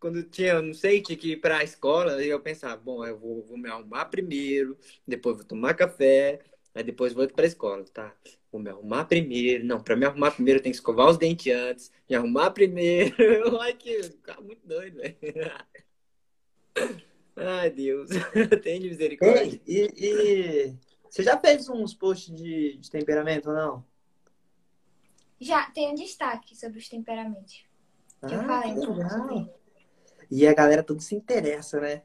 [0.00, 3.58] Quando tinha, não sei, tinha que ir pra escola, eu pensava, bom, eu vou, vou
[3.58, 6.40] me arrumar primeiro, depois vou tomar café,
[6.78, 8.14] aí depois vou pra escola, tá?
[8.52, 9.64] Vou me arrumar primeiro.
[9.64, 13.14] Não, pra me arrumar primeiro eu tenho que escovar os dentes antes, me arrumar primeiro.
[13.60, 15.16] Ai, que ficava muito doido, velho.
[17.36, 18.10] Ai, Deus.
[18.62, 19.60] Tem misericórdia.
[19.66, 20.76] Ei, e, e
[21.10, 23.84] você já fez uns posts de, de temperamento ou não?
[25.40, 27.64] Já tem um destaque sobre os temperamentos.
[28.26, 29.58] Que eu Ah, falei que legal.
[30.30, 32.02] E a galera tudo se interessa, né?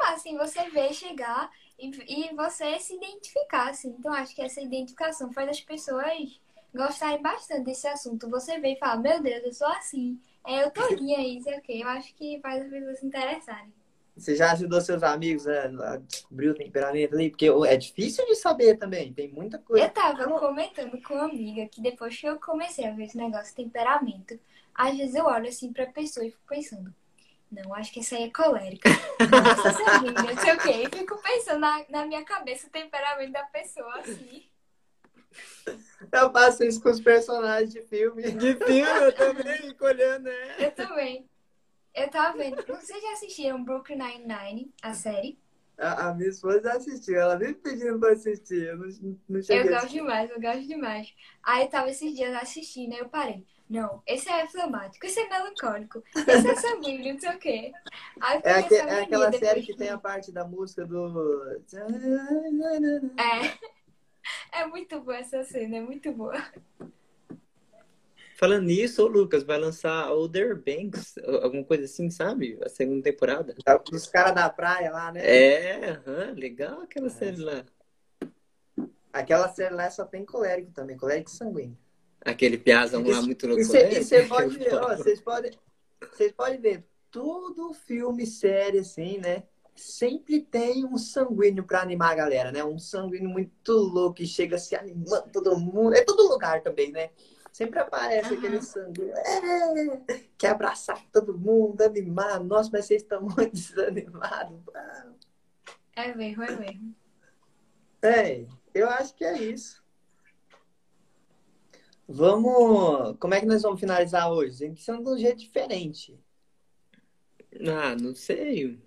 [0.00, 3.94] Mas, assim, você vê chegar e, e você se identificar, assim.
[3.98, 6.40] Então, acho que essa identificação faz as pessoas
[6.74, 8.28] gostarem bastante desse assunto.
[8.28, 10.20] Você vê e fala, meu Deus, eu sou assim.
[10.46, 11.80] É, eu tô aí, sei o quê.
[11.82, 13.72] Eu acho que faz as pessoas se interessarem.
[14.16, 17.30] Você já ajudou seus amigos a, a descobrir o temperamento ali?
[17.30, 19.84] Porque é difícil de saber também, tem muita coisa.
[19.84, 23.54] Eu tava comentando com uma amiga que depois que eu comecei a ver esse negócio
[23.54, 24.38] de temperamento,
[24.74, 26.92] às vezes eu olho assim pra pessoa e fico pensando,
[27.50, 28.90] não, acho que essa aí é colérica.
[29.30, 30.82] Nossa, sanguínea, não sei o quê.
[30.84, 34.44] E fico pensando na, na minha cabeça o temperamento da pessoa, assim.
[36.12, 38.22] Eu faço isso com os personagens de filme.
[38.32, 40.56] De filme, eu também fico olhando, né?
[40.58, 41.28] Eu também.
[41.94, 42.64] Eu tava vendo.
[42.66, 45.38] Vocês já assistiram Brooklyn Nine-Nine, a série?
[45.78, 48.66] A, a minha esposa assistiu, ela vive pedindo pra assistir.
[48.66, 51.14] Eu não, não cheguei Eu gosto demais, eu gosto demais.
[51.42, 53.46] Aí eu tava esses dias assistindo, aí eu parei.
[53.68, 57.72] Não, esse é flambático, esse é melancólico, esse é sanguíneo, não sei o quê.
[58.22, 61.60] É, comecei aque- a é aquela depois série que tem a parte da música do.
[63.18, 63.68] É.
[64.52, 66.34] É muito boa essa cena, é muito boa.
[68.36, 72.58] Falando nisso, ô Lucas, vai lançar Older Banks, alguma coisa assim, sabe?
[72.64, 73.54] A segunda temporada.
[73.90, 75.20] Dos caras da praia lá, né?
[75.26, 77.64] É, aham, legal aquela série lá.
[79.12, 81.76] Aquela série lá só tem colérico também, colérico sanguíneo.
[82.28, 83.64] Aquele piazão lá muito louco.
[83.64, 83.92] Você né?
[83.92, 85.50] e você pode ver, ó, vocês podem,
[86.12, 89.44] vocês podem ver, todo filme, série, assim, né?
[89.74, 92.62] Sempre tem um sanguíneo pra animar a galera, né?
[92.62, 95.94] Um sanguíneo muito louco que chega se animando todo mundo.
[95.94, 97.10] É todo lugar também, né?
[97.52, 98.36] Sempre aparece Aham.
[98.36, 99.14] aquele sanguíneo.
[99.16, 102.42] É, quer abraçar todo mundo, animar.
[102.44, 104.60] Nossa, mas vocês estão muito desanimados.
[105.96, 106.94] É mesmo, é mesmo.
[108.02, 109.82] É, eu acho que é isso.
[112.08, 113.16] Vamos.
[113.18, 114.58] Como é que nós vamos finalizar hoje?
[114.58, 116.18] Tem que ser de um jeito diferente.
[117.66, 118.78] Ah, não sei.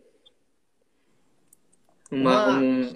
[2.11, 2.87] Uma, Uma- um,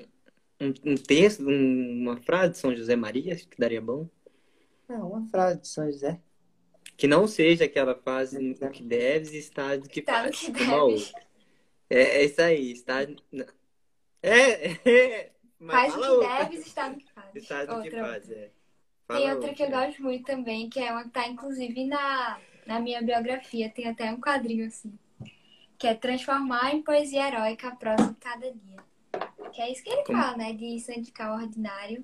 [0.61, 4.09] um, um texto, um- uma frase de São José Maria, acho que daria bom.
[4.89, 6.19] Não, uma frase de São José.
[6.97, 10.39] Que não seja aquela frase no que deves e está no que Tá faz.
[10.39, 11.25] que outra.
[11.89, 13.01] É, é isso aí, está.
[13.03, 13.09] É,
[14.89, 16.43] é, mas Faz o que outra.
[16.45, 17.35] deves, está no que faz.
[17.35, 17.99] Está que Outra.
[18.05, 18.51] faz, é.
[19.07, 22.39] Tem Fala outra que eu gosto muito também, que é uma que tá inclusive na,
[22.65, 24.97] na minha biografia tem até um quadrinho assim,
[25.77, 28.75] que é transformar em poesia heróica a prosa de cada dia.
[29.53, 30.19] Que é isso que ele Como?
[30.19, 30.53] fala, né?
[30.53, 32.03] De santificar o ordinário.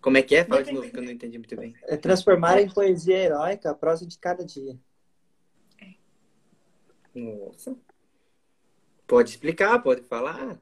[0.00, 0.44] Como é que é?
[0.44, 1.74] Fala de novo que eu não entendi muito bem.
[1.82, 4.78] É transformar em poesia heróica a prosa de cada dia.
[7.14, 7.76] Nossa.
[9.06, 10.60] Pode explicar, pode falar.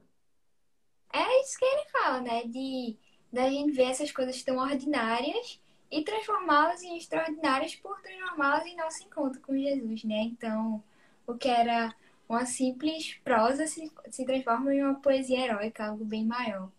[1.12, 2.44] É isso que ele fala, né?
[2.44, 2.96] De
[3.36, 5.60] da gente ver essas coisas tão ordinárias
[5.90, 10.22] e transformá-las em extraordinárias por transformá-las em nosso encontro com Jesus, né?
[10.22, 10.82] Então,
[11.26, 11.94] o que era
[12.28, 16.70] uma simples prosa se, se transforma em uma poesia heróica, algo bem maior.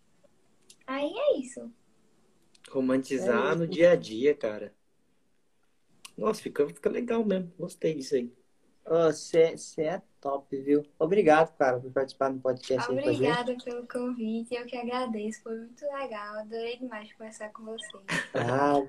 [0.86, 1.72] Aí é isso.
[2.70, 3.68] Romantizar É no isso.
[3.68, 4.74] dia a dia, cara.
[6.16, 7.52] Nossa, fica, fica legal mesmo.
[7.58, 8.32] Gostei disso aí.
[8.84, 10.84] Você é top, viu?
[10.98, 12.90] Obrigado, cara, por participar do podcast.
[12.90, 18.02] Obrigada pelo convite, eu que agradeço, foi muito legal, adorei demais conversar com vocês.
[18.34, 18.82] Ah,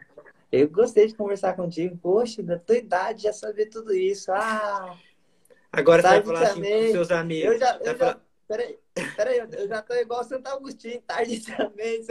[0.51, 1.97] eu gostei de conversar contigo.
[1.97, 4.31] Poxa, da tua idade já saber tudo isso.
[4.31, 4.97] Ah,
[5.71, 6.85] Agora você vai Tarde falar assim também.
[6.87, 7.53] com seus amigos.
[7.53, 8.79] eu já, Você eu falar- já, peraí,
[9.15, 12.03] peraí, eu já tô igual Santo Agostinho, tarde também.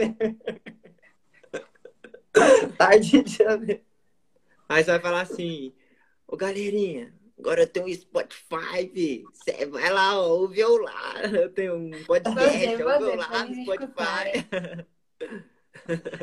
[2.77, 3.83] Tarde também.
[4.67, 5.73] Aí você vai falar assim,
[6.27, 11.21] ô galerinha, agora eu tenho um Spotify, você vai lá, ó, ouve eu lá.
[11.23, 14.85] Eu tenho um podcast, Você, ouve eu lá no Spotify.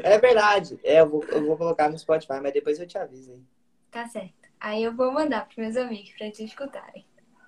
[0.02, 0.78] É verdade.
[0.84, 3.42] É, eu vou, eu vou colocar no Spotify, mas depois eu te aviso aí.
[3.90, 4.34] Tá certo.
[4.60, 7.04] Aí eu vou mandar pros meus amigos pra eles escutarem.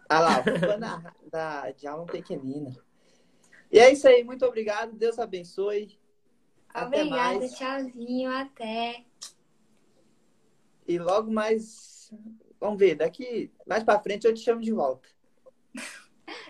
[0.08, 2.74] Ah lá, o fã da, da, de alma pequenina.
[3.70, 4.92] E é isso aí, muito obrigado.
[4.92, 5.98] Deus abençoe.
[6.68, 7.52] Até Obrigada, mais.
[7.52, 9.04] tchauzinho, até.
[10.86, 12.12] E logo mais.
[12.61, 15.09] Vamos ver, daqui mais pra frente eu te chamo de volta.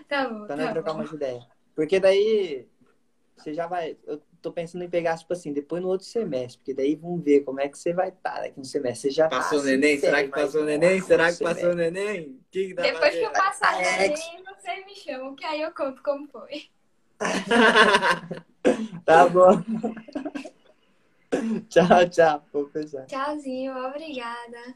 [0.08, 1.00] Tá bom, Pra nós tá trocar bom.
[1.00, 1.44] umas ideias.
[1.74, 2.66] Porque daí
[3.36, 3.96] você já vai.
[4.06, 6.58] Eu tô pensando em pegar, tipo assim, depois no outro semestre.
[6.58, 9.10] Porque daí vamos ver como é que você vai estar daqui no semestre.
[9.10, 9.98] Você já tá Passou o assim, neném?
[9.98, 11.00] Será que passou neném?
[11.02, 11.62] Será que semestre.
[11.62, 12.40] passou o neném?
[12.50, 13.98] Que que dá Depois que eu passar o É.
[14.08, 16.68] neném, vocês me chamam, que aí eu conto como foi.
[19.04, 19.62] Tá bom.
[21.68, 22.44] tchau, tchau.
[22.52, 23.06] Vou fechar.
[23.06, 24.74] Tchauzinho, obrigada.